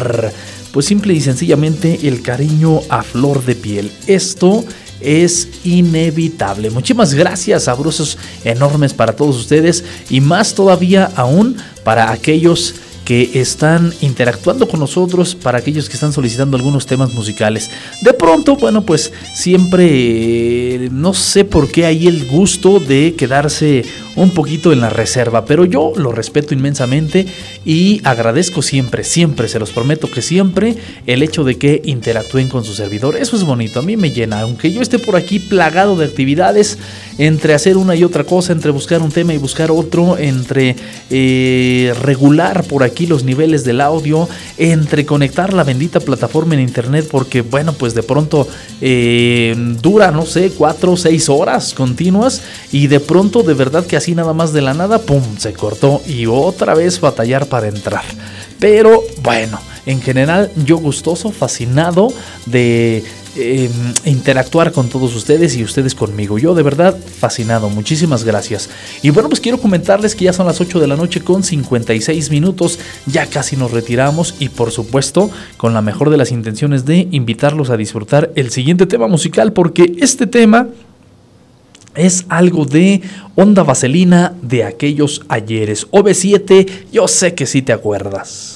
Pues 0.71 0.85
simple 0.85 1.13
y 1.13 1.19
sencillamente 1.19 1.99
el 2.03 2.21
cariño 2.21 2.83
a 2.87 3.03
flor 3.03 3.43
de 3.43 3.55
piel. 3.55 3.91
Esto 4.07 4.63
es 4.63 4.84
inevitable. 5.63 6.69
Muchísimas 6.69 7.13
gracias, 7.13 7.63
sabrosos 7.63 8.17
enormes 8.43 8.93
para 8.93 9.15
todos 9.15 9.37
ustedes 9.37 9.83
y 10.09 10.21
más 10.21 10.53
todavía 10.53 11.11
aún 11.15 11.57
para 11.83 12.11
aquellos 12.11 12.75
que 13.05 13.39
están 13.39 13.93
interactuando 14.01 14.67
con 14.67 14.79
nosotros, 14.79 15.35
para 15.35 15.59
aquellos 15.59 15.87
que 15.87 15.93
están 15.93 16.11
solicitando 16.11 16.57
algunos 16.57 16.87
temas 16.87 17.13
musicales. 17.13 17.69
De 18.01 18.13
pronto, 18.13 18.55
bueno, 18.55 18.83
pues 18.83 19.13
siempre 19.35 19.85
eh, 20.85 20.89
no 20.91 21.13
sé 21.13 21.45
por 21.45 21.71
qué 21.71 21.85
hay 21.85 22.07
el 22.07 22.27
gusto 22.27 22.79
de 22.79 23.13
quedarse 23.15 23.85
un 24.15 24.31
poquito 24.31 24.71
en 24.71 24.81
la 24.81 24.89
reserva, 24.89 25.45
pero 25.45 25.65
yo 25.65 25.93
lo 25.95 26.11
respeto 26.11 26.53
inmensamente 26.53 27.25
y 27.65 28.01
agradezco 28.03 28.61
siempre, 28.61 29.03
siempre, 29.03 29.47
se 29.47 29.59
los 29.59 29.71
prometo 29.71 30.09
que 30.09 30.21
siempre 30.21 30.75
el 31.05 31.23
hecho 31.23 31.43
de 31.43 31.57
que 31.57 31.81
interactúen 31.85 32.47
con 32.47 32.63
su 32.63 32.73
servidor. 32.73 33.15
Eso 33.17 33.35
es 33.35 33.43
bonito, 33.43 33.79
a 33.79 33.83
mí 33.83 33.97
me 33.97 34.11
llena, 34.11 34.41
aunque 34.41 34.71
yo 34.71 34.81
esté 34.81 34.99
por 34.99 35.15
aquí 35.15 35.39
plagado 35.39 35.95
de 35.95 36.05
actividades, 36.05 36.77
entre 37.17 37.53
hacer 37.53 37.77
una 37.77 37.95
y 37.95 38.03
otra 38.03 38.23
cosa, 38.23 38.53
entre 38.53 38.71
buscar 38.71 39.01
un 39.01 39.11
tema 39.11 39.33
y 39.33 39.37
buscar 39.37 39.71
otro, 39.71 40.17
entre 40.17 40.75
eh, 41.09 41.93
regular 42.01 42.63
por 42.65 42.83
aquí 42.83 43.07
los 43.07 43.23
niveles 43.23 43.63
del 43.63 43.81
audio, 43.81 44.27
entre 44.57 45.05
conectar 45.05 45.53
la 45.53 45.63
bendita 45.63 45.99
plataforma 45.99 46.53
en 46.53 46.61
internet, 46.61 47.07
porque 47.09 47.41
bueno, 47.41 47.73
pues 47.73 47.93
de 47.95 48.03
pronto 48.03 48.47
eh, 48.81 49.55
dura, 49.81 50.11
no 50.11 50.25
sé, 50.25 50.51
cuatro 50.51 50.93
o 50.93 50.97
seis 50.97 51.29
horas 51.29 51.73
continuas 51.73 52.41
y 52.71 52.87
de 52.87 52.99
pronto 52.99 53.43
de 53.43 53.53
verdad 53.53 53.85
que 53.85 53.97
así 53.97 54.04
nada 54.13 54.33
más 54.33 54.53
de 54.53 54.61
la 54.61 54.73
nada, 54.73 54.99
¡pum!, 54.99 55.23
se 55.37 55.53
cortó 55.53 56.01
y 56.05 56.27
otra 56.27 56.75
vez 56.75 56.99
batallar 56.99 57.47
para 57.47 57.67
entrar. 57.67 58.03
Pero 58.59 59.01
bueno, 59.23 59.59
en 59.85 60.01
general 60.01 60.51
yo 60.65 60.77
gustoso, 60.77 61.31
fascinado 61.31 62.09
de 62.45 63.03
eh, 63.37 63.69
interactuar 64.05 64.71
con 64.71 64.87
todos 64.87 65.13
ustedes 65.13 65.57
y 65.57 65.63
ustedes 65.63 65.93
conmigo. 65.93 66.39
Yo 66.39 66.55
de 66.55 66.63
verdad 66.63 66.97
fascinado, 66.97 67.69
muchísimas 67.69 68.23
gracias. 68.23 68.69
Y 69.01 69.09
bueno, 69.09 69.27
pues 69.27 69.41
quiero 69.41 69.59
comentarles 69.59 70.15
que 70.15 70.23
ya 70.23 70.31
son 70.31 70.47
las 70.47 70.61
8 70.61 70.79
de 70.79 70.87
la 70.87 70.95
noche 70.95 71.19
con 71.19 71.43
56 71.43 72.29
minutos, 72.29 72.79
ya 73.05 73.25
casi 73.27 73.57
nos 73.57 73.71
retiramos 73.71 74.35
y 74.39 74.49
por 74.49 74.71
supuesto 74.71 75.29
con 75.57 75.73
la 75.73 75.81
mejor 75.81 76.11
de 76.11 76.17
las 76.17 76.31
intenciones 76.31 76.85
de 76.85 77.09
invitarlos 77.11 77.69
a 77.69 77.77
disfrutar 77.77 78.31
el 78.35 78.51
siguiente 78.51 78.85
tema 78.85 79.07
musical 79.07 79.51
porque 79.51 79.95
este 79.99 80.27
tema 80.27 80.69
es 81.95 82.25
algo 82.29 82.65
de 82.65 83.01
onda 83.35 83.63
vaselina 83.63 84.33
de 84.41 84.63
aquellos 84.63 85.21
ayeres. 85.27 85.89
OV7, 85.91 86.67
yo 86.91 87.07
sé 87.07 87.35
que 87.35 87.45
sí 87.45 87.61
te 87.61 87.73
acuerdas. 87.73 88.54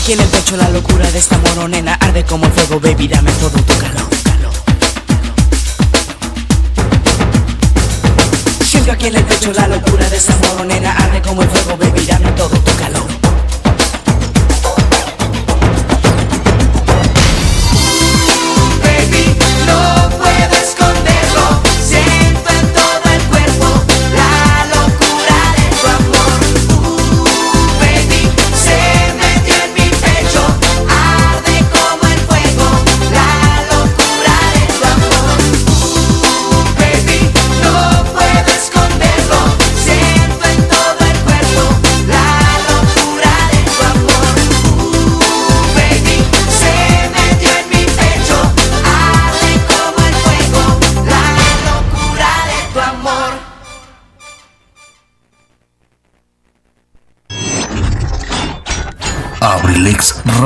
Aquí 0.00 0.12
en 0.12 0.20
el 0.20 0.28
pecho 0.28 0.56
la 0.56 0.68
locura 0.70 1.10
de 1.10 1.18
esta 1.18 1.36
moronena. 1.38 1.94
Arde 1.94 2.24
como 2.24 2.46
el 2.46 2.52
fuego, 2.52 2.80
baby, 2.80 3.08
dame 3.08 3.30
todo 3.32 3.50
tu 3.50 3.74
calor. 3.78 4.08
Siento 8.64 8.92
aquí 8.92 9.06
en 9.08 9.16
el 9.16 9.24
pecho 9.24 9.52
la 9.52 9.68
locura 9.68 10.08
de 10.08 10.16
esta 10.16 10.36
moronena. 10.36 10.92
Arde 10.92 11.20
como 11.22 11.42
el 11.42 11.48
fuego, 11.48 11.76
baby, 11.76 12.06
dame 12.06 12.30
todo 12.32 12.58
tu 12.58 12.76
calor 12.76 13.29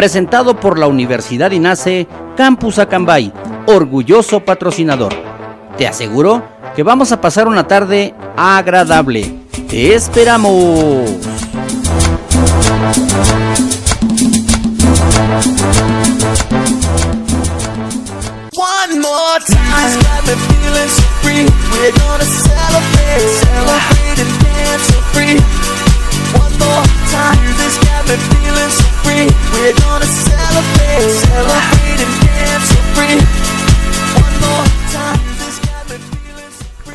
presentado 0.00 0.58
por 0.58 0.78
la 0.78 0.86
Universidad 0.86 1.50
INACE 1.50 2.06
Campus 2.34 2.78
Acambay, 2.78 3.30
orgulloso 3.66 4.40
patrocinador. 4.40 5.12
Te 5.76 5.86
aseguro 5.86 6.42
que 6.74 6.82
vamos 6.82 7.12
a 7.12 7.20
pasar 7.20 7.46
una 7.46 7.68
tarde 7.68 8.14
agradable. 8.34 9.30
¡Te 9.68 9.92
esperamos! 9.92 11.04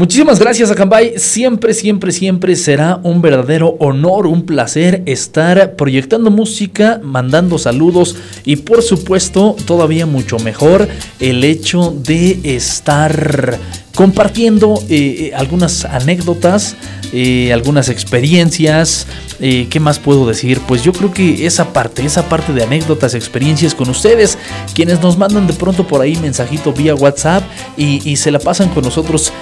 Muchísimas 0.00 0.38
gracias, 0.38 0.70
Acambay. 0.70 1.18
Siempre, 1.18 1.74
siempre, 1.74 2.10
siempre 2.10 2.56
será 2.56 3.00
un 3.02 3.20
verdadero 3.20 3.76
honor, 3.80 4.26
un 4.26 4.46
placer 4.46 5.02
estar 5.04 5.76
proyectando 5.76 6.30
música, 6.30 7.02
mandando 7.04 7.58
saludos 7.58 8.16
y, 8.46 8.56
por 8.56 8.80
supuesto, 8.80 9.56
todavía 9.66 10.06
mucho 10.06 10.38
mejor 10.38 10.88
el 11.18 11.44
hecho 11.44 11.94
de 11.94 12.40
estar 12.44 13.58
compartiendo 13.94 14.82
eh, 14.88 15.30
eh, 15.30 15.32
algunas 15.34 15.84
anécdotas, 15.84 16.76
eh, 17.12 17.52
algunas 17.52 17.88
experiencias. 17.88 19.06
¿Qué 19.40 19.80
más 19.80 19.98
puedo 19.98 20.26
decir? 20.26 20.60
Pues 20.68 20.82
yo 20.82 20.92
creo 20.92 21.14
que 21.14 21.46
esa 21.46 21.72
parte, 21.72 22.04
esa 22.04 22.28
parte 22.28 22.52
de 22.52 22.62
anécdotas, 22.62 23.14
experiencias 23.14 23.74
con 23.74 23.88
ustedes, 23.88 24.36
quienes 24.74 25.00
nos 25.00 25.16
mandan 25.16 25.46
de 25.46 25.54
pronto 25.54 25.86
por 25.88 26.02
ahí 26.02 26.14
mensajito 26.16 26.74
vía 26.74 26.94
WhatsApp 26.94 27.42
y, 27.74 28.06
y 28.06 28.16
se 28.16 28.30
la 28.30 28.38
pasan 28.38 28.68
con 28.68 28.84
nosotros 28.84 29.32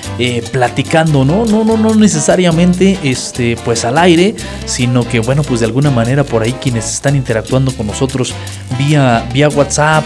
platicando, 0.53 1.25
¿no? 1.25 1.47
No, 1.47 1.65
no, 1.65 1.77
no 1.77 1.97
necesariamente 1.97 2.97
este, 3.03 3.57
pues 3.65 3.85
al 3.85 3.99
aire, 3.99 4.37
sino 4.67 5.03
que 5.03 5.19
bueno, 5.19 5.43
pues 5.43 5.59
de 5.59 5.67
alguna 5.67 5.91
manera 5.91 6.23
por 6.23 6.45
ahí 6.45 6.53
quienes 6.53 6.95
están 6.95 7.17
interactuando 7.17 7.73
con 7.73 7.89
nosotros 7.89 8.35
vía, 8.79 9.29
vía 9.35 9.49
WhatsApp, 9.49 10.05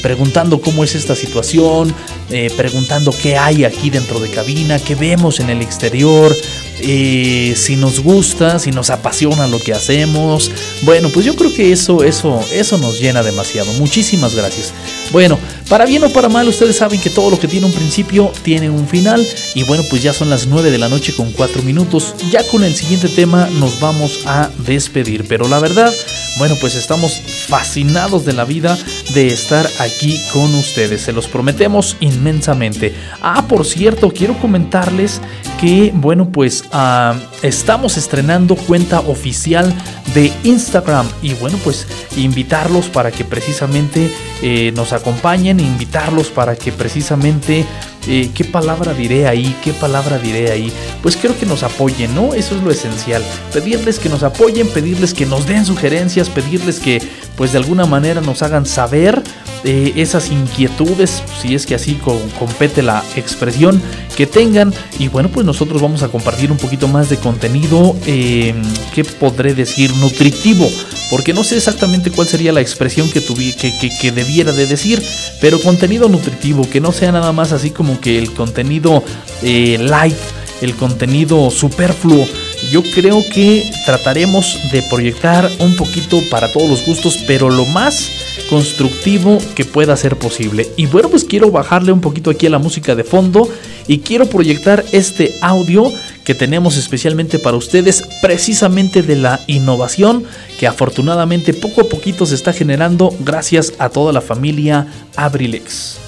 preguntando 0.00 0.62
cómo 0.62 0.82
es 0.82 0.94
esta 0.94 1.14
situación, 1.14 1.94
eh, 2.30 2.50
preguntando 2.56 3.14
qué 3.22 3.36
hay 3.36 3.64
aquí 3.64 3.90
dentro 3.90 4.20
de 4.20 4.30
cabina, 4.30 4.78
qué 4.78 4.94
vemos 4.94 5.40
en 5.40 5.50
el 5.50 5.62
exterior, 5.62 6.36
eh, 6.80 7.54
si 7.56 7.76
nos 7.76 8.00
gusta, 8.00 8.58
si 8.58 8.70
nos 8.70 8.90
apasiona 8.90 9.46
lo 9.48 9.58
que 9.60 9.72
hacemos. 9.72 10.50
Bueno, 10.82 11.08
pues 11.08 11.26
yo 11.26 11.34
creo 11.34 11.52
que 11.52 11.72
eso, 11.72 12.04
eso, 12.04 12.40
eso 12.52 12.78
nos 12.78 13.00
llena 13.00 13.22
demasiado. 13.22 13.72
Muchísimas 13.74 14.34
gracias. 14.34 14.72
Bueno, 15.10 15.38
para 15.68 15.86
bien 15.86 16.04
o 16.04 16.10
para 16.10 16.28
mal, 16.28 16.46
ustedes 16.48 16.76
saben 16.76 17.00
que 17.00 17.10
todo 17.10 17.30
lo 17.30 17.40
que 17.40 17.48
tiene 17.48 17.66
un 17.66 17.72
principio 17.72 18.32
tiene 18.42 18.70
un 18.70 18.86
final. 18.86 19.26
Y 19.54 19.64
bueno, 19.64 19.82
pues 19.90 20.02
ya 20.02 20.12
son 20.12 20.30
las 20.30 20.46
9 20.46 20.70
de 20.70 20.78
la 20.78 20.88
noche 20.88 21.12
con 21.14 21.32
4 21.32 21.62
minutos. 21.62 22.14
Ya 22.30 22.46
con 22.46 22.62
el 22.62 22.74
siguiente 22.74 23.08
tema 23.08 23.48
nos 23.58 23.80
vamos 23.80 24.20
a 24.26 24.50
despedir. 24.58 25.26
Pero 25.26 25.48
la 25.48 25.58
verdad, 25.58 25.92
bueno, 26.38 26.56
pues 26.60 26.74
estamos 26.76 27.20
fascinados 27.48 28.24
de 28.24 28.32
la 28.32 28.44
vida 28.44 28.78
de 29.12 29.28
estar 29.28 29.68
aquí 29.80 30.20
con 30.32 30.54
ustedes. 30.54 31.02
Se 31.02 31.12
los 31.12 31.26
prometemos 31.26 31.96
inmensamente. 32.00 32.94
Ah, 33.20 33.46
por 33.48 33.66
cierto, 33.66 34.10
quiero 34.10 34.38
comentarles 34.38 35.20
que, 35.60 35.92
bueno, 35.94 36.30
pues 36.30 36.64
ah, 36.72 37.16
estamos 37.42 37.96
estrenando 37.96 38.54
cuenta 38.54 39.00
oficial 39.00 39.74
de 40.14 40.32
Instagram. 40.44 41.08
Y 41.22 41.34
bueno, 41.34 41.58
pues 41.64 41.86
invitarlos 42.16 42.86
para 42.86 43.10
que 43.10 43.24
precisamente 43.24 44.12
eh, 44.42 44.72
nos 44.74 44.92
acompañen, 44.92 45.60
invitarlos 45.60 46.28
para 46.28 46.56
que 46.56 46.72
precisamente... 46.72 47.64
eh, 48.06 48.30
¿Qué 48.34 48.44
palabra 48.44 48.94
diré 48.94 49.26
ahí? 49.28 49.54
¿Qué 49.62 49.72
palabra 49.72 50.18
diré 50.18 50.50
ahí? 50.50 50.72
Pues 51.02 51.16
creo 51.16 51.36
que 51.38 51.44
nos 51.44 51.62
apoyen, 51.62 52.14
¿no? 52.14 52.32
Eso 52.32 52.56
es 52.56 52.62
lo 52.62 52.70
esencial. 52.70 53.22
Pedirles 53.52 53.98
que 53.98 54.08
nos 54.08 54.22
apoyen, 54.22 54.66
pedirles 54.68 55.12
que 55.12 55.26
nos 55.26 55.46
den 55.46 55.66
sugerencias, 55.66 56.28
pedirles 56.30 56.78
que 56.78 57.02
pues 57.36 57.52
de 57.52 57.58
alguna 57.58 57.84
manera 57.86 58.20
nos 58.20 58.42
hagan 58.42 58.64
saber 58.66 59.22
eh, 59.64 59.92
esas 59.96 60.30
inquietudes, 60.30 61.22
si 61.42 61.54
es 61.54 61.66
que 61.66 61.74
así 61.74 61.94
co- 61.94 62.20
compete 62.38 62.82
la 62.82 63.02
expresión 63.16 63.80
que 64.16 64.26
tengan. 64.26 64.72
Y 64.98 65.08
bueno, 65.08 65.28
pues 65.28 65.44
nosotros 65.44 65.82
vamos 65.82 66.02
a 66.02 66.08
compartir 66.08 66.50
un 66.50 66.56
poquito 66.58 66.88
más 66.88 67.10
de 67.10 67.16
contenido, 67.18 67.94
eh, 68.06 68.54
¿qué 68.94 69.04
podré 69.04 69.54
decir? 69.54 69.92
Nutritivo. 69.96 70.68
Porque 71.10 71.32
no 71.32 71.42
sé 71.42 71.56
exactamente 71.56 72.10
cuál 72.10 72.28
sería 72.28 72.52
la 72.52 72.60
expresión 72.60 73.10
que, 73.10 73.24
tuvi- 73.24 73.54
que, 73.54 74.12
debiera 74.12 74.52
de 74.52 74.66
decir, 74.66 75.02
pero 75.40 75.60
contenido 75.60 76.08
nutritivo, 76.08 76.68
que 76.68 76.80
no 76.80 76.92
sea 76.92 77.12
nada 77.12 77.32
más 77.32 77.52
así 77.52 77.70
como 77.70 78.00
que 78.00 78.18
el 78.18 78.32
contenido 78.34 79.02
eh, 79.42 79.78
light, 79.80 80.16
el 80.60 80.74
contenido 80.74 81.50
superfluo. 81.50 82.26
Yo 82.70 82.82
creo 82.82 83.24
que 83.32 83.70
trataremos 83.86 84.58
de 84.72 84.82
proyectar 84.82 85.50
un 85.60 85.76
poquito 85.76 86.20
para 86.30 86.52
todos 86.52 86.68
los 86.68 86.84
gustos, 86.84 87.18
pero 87.26 87.48
lo 87.48 87.64
más 87.66 88.10
constructivo 88.50 89.38
que 89.54 89.64
pueda 89.64 89.96
ser 89.96 90.16
posible. 90.16 90.68
Y 90.76 90.86
bueno, 90.86 91.08
pues 91.08 91.24
quiero 91.24 91.50
bajarle 91.50 91.92
un 91.92 92.00
poquito 92.00 92.30
aquí 92.30 92.46
a 92.46 92.50
la 92.50 92.58
música 92.58 92.94
de 92.94 93.04
fondo 93.04 93.48
y 93.86 93.98
quiero 94.00 94.26
proyectar 94.26 94.84
este 94.92 95.34
audio 95.40 95.92
que 96.24 96.34
tenemos 96.34 96.76
especialmente 96.76 97.38
para 97.38 97.56
ustedes, 97.56 98.04
precisamente 98.20 99.02
de 99.02 99.16
la 99.16 99.40
innovación 99.46 100.24
que 100.58 100.66
afortunadamente 100.66 101.54
poco 101.54 101.82
a 101.82 101.88
poquito 101.88 102.26
se 102.26 102.34
está 102.34 102.52
generando 102.52 103.14
gracias 103.20 103.72
a 103.78 103.88
toda 103.88 104.12
la 104.12 104.20
familia 104.20 104.86
Abrilex. 105.16 106.07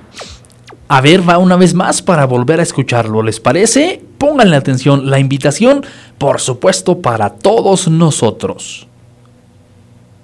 A 0.93 0.99
ver, 0.99 1.21
va 1.27 1.37
una 1.37 1.55
vez 1.55 1.73
más 1.73 2.01
para 2.01 2.25
volver 2.25 2.59
a 2.59 2.63
escucharlo. 2.63 3.23
¿Les 3.23 3.39
parece? 3.39 4.01
Pónganle 4.17 4.57
atención. 4.57 5.09
La 5.09 5.19
invitación, 5.19 5.85
por 6.17 6.41
supuesto, 6.41 7.01
para 7.01 7.29
todos 7.29 7.87
nosotros. 7.87 8.89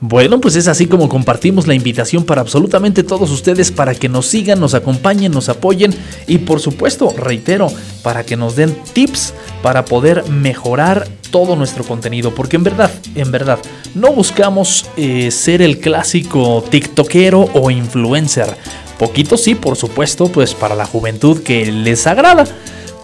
Bueno, 0.00 0.40
pues 0.40 0.56
es 0.56 0.68
así 0.68 0.86
como 0.86 1.08
compartimos 1.08 1.66
la 1.66 1.74
invitación 1.74 2.24
para 2.24 2.40
absolutamente 2.40 3.02
todos 3.02 3.30
ustedes 3.30 3.70
para 3.70 3.94
que 3.94 4.08
nos 4.08 4.26
sigan, 4.26 4.60
nos 4.60 4.74
acompañen, 4.74 5.32
nos 5.32 5.48
apoyen 5.48 5.94
y 6.26 6.38
por 6.38 6.60
supuesto, 6.60 7.14
reitero, 7.16 7.68
para 8.02 8.24
que 8.24 8.36
nos 8.36 8.56
den 8.56 8.76
tips 8.92 9.32
para 9.62 9.84
poder 9.84 10.28
mejorar 10.28 11.08
todo 11.30 11.56
nuestro 11.56 11.84
contenido. 11.84 12.34
Porque 12.34 12.56
en 12.56 12.64
verdad, 12.64 12.90
en 13.14 13.30
verdad, 13.30 13.58
no 13.94 14.12
buscamos 14.12 14.86
eh, 14.96 15.30
ser 15.30 15.62
el 15.62 15.78
clásico 15.78 16.62
tiktokero 16.68 17.48
o 17.54 17.70
influencer. 17.70 18.54
Poquito 18.98 19.36
sí, 19.36 19.54
por 19.54 19.76
supuesto, 19.76 20.28
pues 20.28 20.54
para 20.54 20.74
la 20.74 20.86
juventud 20.86 21.42
que 21.42 21.66
les 21.72 22.06
agrada. 22.06 22.44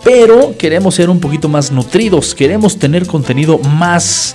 Pero 0.04 0.54
queremos 0.56 0.94
ser 0.94 1.10
un 1.10 1.20
poquito 1.20 1.48
más 1.48 1.72
nutridos, 1.72 2.34
queremos 2.34 2.78
tener 2.78 3.06
contenido 3.06 3.58
más 3.58 4.34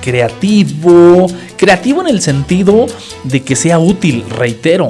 creativo, 0.00 1.26
creativo 1.56 2.00
en 2.02 2.08
el 2.08 2.20
sentido 2.20 2.86
de 3.24 3.42
que 3.42 3.56
sea 3.56 3.78
útil, 3.78 4.24
reitero, 4.28 4.88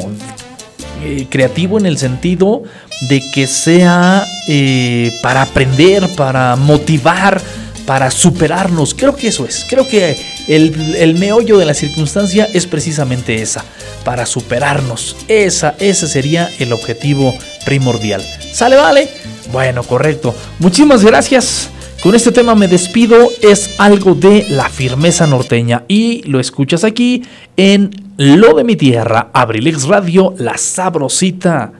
eh, 1.04 1.26
creativo 1.28 1.78
en 1.78 1.86
el 1.86 1.98
sentido 1.98 2.62
de 3.08 3.22
que 3.32 3.46
sea 3.46 4.24
eh, 4.46 5.12
para 5.22 5.42
aprender, 5.42 6.08
para 6.14 6.54
motivar, 6.56 7.40
para 7.86 8.10
superarnos. 8.10 8.94
Creo 8.94 9.16
que 9.16 9.28
eso 9.28 9.44
es. 9.44 9.66
Creo 9.68 9.88
que 9.88 10.16
el, 10.46 10.94
el 10.94 11.14
meollo 11.16 11.58
de 11.58 11.64
la 11.64 11.74
circunstancia 11.74 12.48
es 12.52 12.66
precisamente 12.66 13.42
esa, 13.42 13.64
para 14.04 14.26
superarnos. 14.26 15.16
Esa, 15.26 15.74
ese 15.80 16.06
sería 16.06 16.48
el 16.60 16.72
objetivo 16.72 17.34
primordial. 17.64 18.22
¿Sale, 18.52 18.76
vale? 18.76 19.08
Bueno, 19.50 19.82
correcto. 19.82 20.34
Muchísimas 20.60 21.04
gracias. 21.04 21.71
Con 22.02 22.16
este 22.16 22.32
tema 22.32 22.56
me 22.56 22.66
despido, 22.66 23.30
es 23.42 23.76
algo 23.78 24.16
de 24.16 24.44
la 24.48 24.68
firmeza 24.68 25.24
norteña 25.28 25.84
y 25.86 26.24
lo 26.24 26.40
escuchas 26.40 26.82
aquí 26.82 27.22
en 27.56 27.90
Lo 28.16 28.54
de 28.54 28.64
mi 28.64 28.74
tierra, 28.74 29.30
Abrilex 29.32 29.84
Radio, 29.86 30.34
la 30.36 30.58
sabrosita 30.58 31.72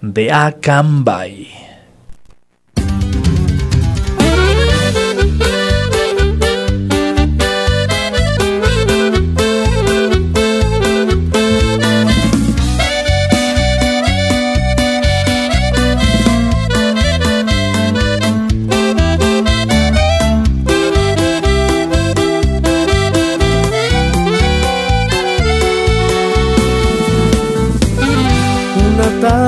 de 0.00 0.30
Acambay. 0.30 1.63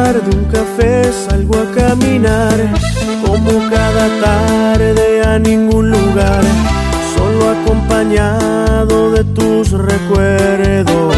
Tarde, 0.06 0.36
un 0.36 0.44
café, 0.44 1.12
salgo 1.12 1.56
a 1.56 1.72
caminar, 1.72 2.56
como 3.26 3.50
cada 3.68 4.06
tarde 4.20 5.24
a 5.24 5.36
ningún 5.36 5.90
lugar, 5.90 6.44
solo 7.16 7.50
acompañado 7.50 9.10
de 9.10 9.24
tus 9.24 9.72
recuerdos. 9.72 11.16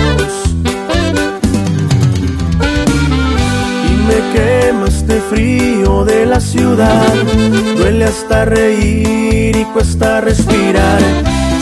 Y 3.91 3.93
me 4.09 4.19
quema 4.33 4.87
este 4.89 5.21
frío 5.21 6.07
de 6.07 6.25
la 6.25 6.41
ciudad, 6.41 7.13
duele 7.77 8.07
hasta 8.07 8.47
reír 8.47 9.55
y 9.55 9.65
cuesta 9.75 10.23
respirar, 10.23 11.01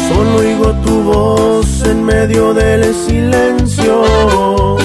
solo 0.09 0.37
oigo 0.37 0.72
tu 0.85 1.03
voz 1.03 1.83
en 1.87 2.05
medio 2.05 2.55
del 2.55 2.95
silencio. 2.95 4.77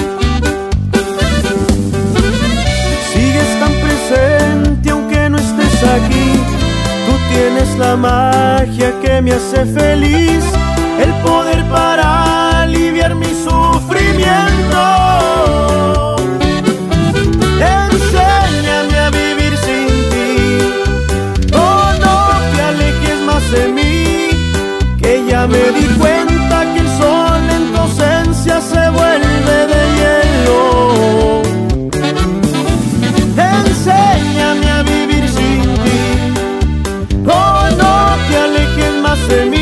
Tú 7.06 7.12
tienes 7.32 7.76
la 7.78 7.96
magia 7.96 8.92
que 9.00 9.20
me 9.20 9.32
hace 9.32 9.64
feliz, 9.66 10.44
el 10.98 11.12
poder 11.24 11.64
para 11.70 12.62
aliviar 12.62 13.14
mi 13.14 13.26
sufrimiento. 13.26 15.41
Alejes 39.30 39.61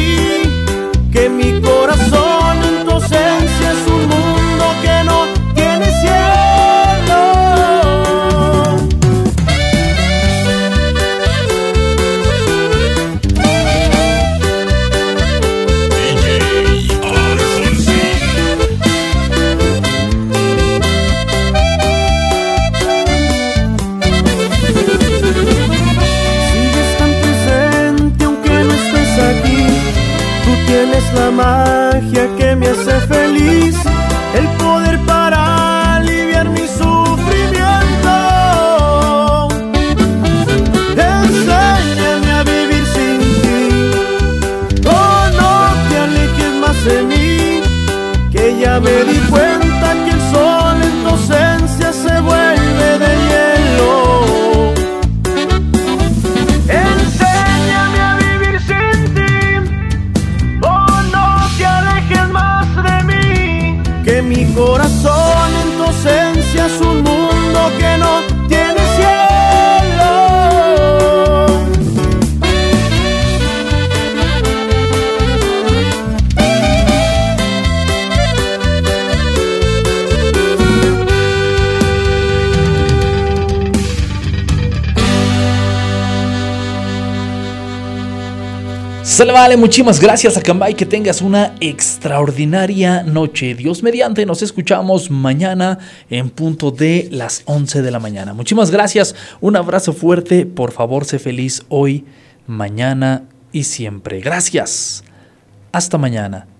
Sale 89.20 89.32
vale, 89.34 89.58
muchísimas 89.58 90.00
gracias 90.00 90.38
a 90.38 90.40
Cambay, 90.40 90.72
que 90.72 90.86
tengas 90.86 91.20
una 91.20 91.54
extraordinaria 91.60 93.02
noche. 93.02 93.54
Dios 93.54 93.82
mediante, 93.82 94.24
nos 94.24 94.40
escuchamos 94.40 95.10
mañana 95.10 95.78
en 96.08 96.30
punto 96.30 96.70
de 96.70 97.06
las 97.12 97.42
11 97.44 97.82
de 97.82 97.90
la 97.90 97.98
mañana. 97.98 98.32
Muchísimas 98.32 98.70
gracias, 98.70 99.14
un 99.42 99.56
abrazo 99.56 99.92
fuerte, 99.92 100.46
por 100.46 100.72
favor, 100.72 101.04
sé 101.04 101.18
feliz 101.18 101.64
hoy, 101.68 102.06
mañana 102.46 103.24
y 103.52 103.64
siempre. 103.64 104.20
Gracias. 104.20 105.04
Hasta 105.70 105.98
mañana. 105.98 106.46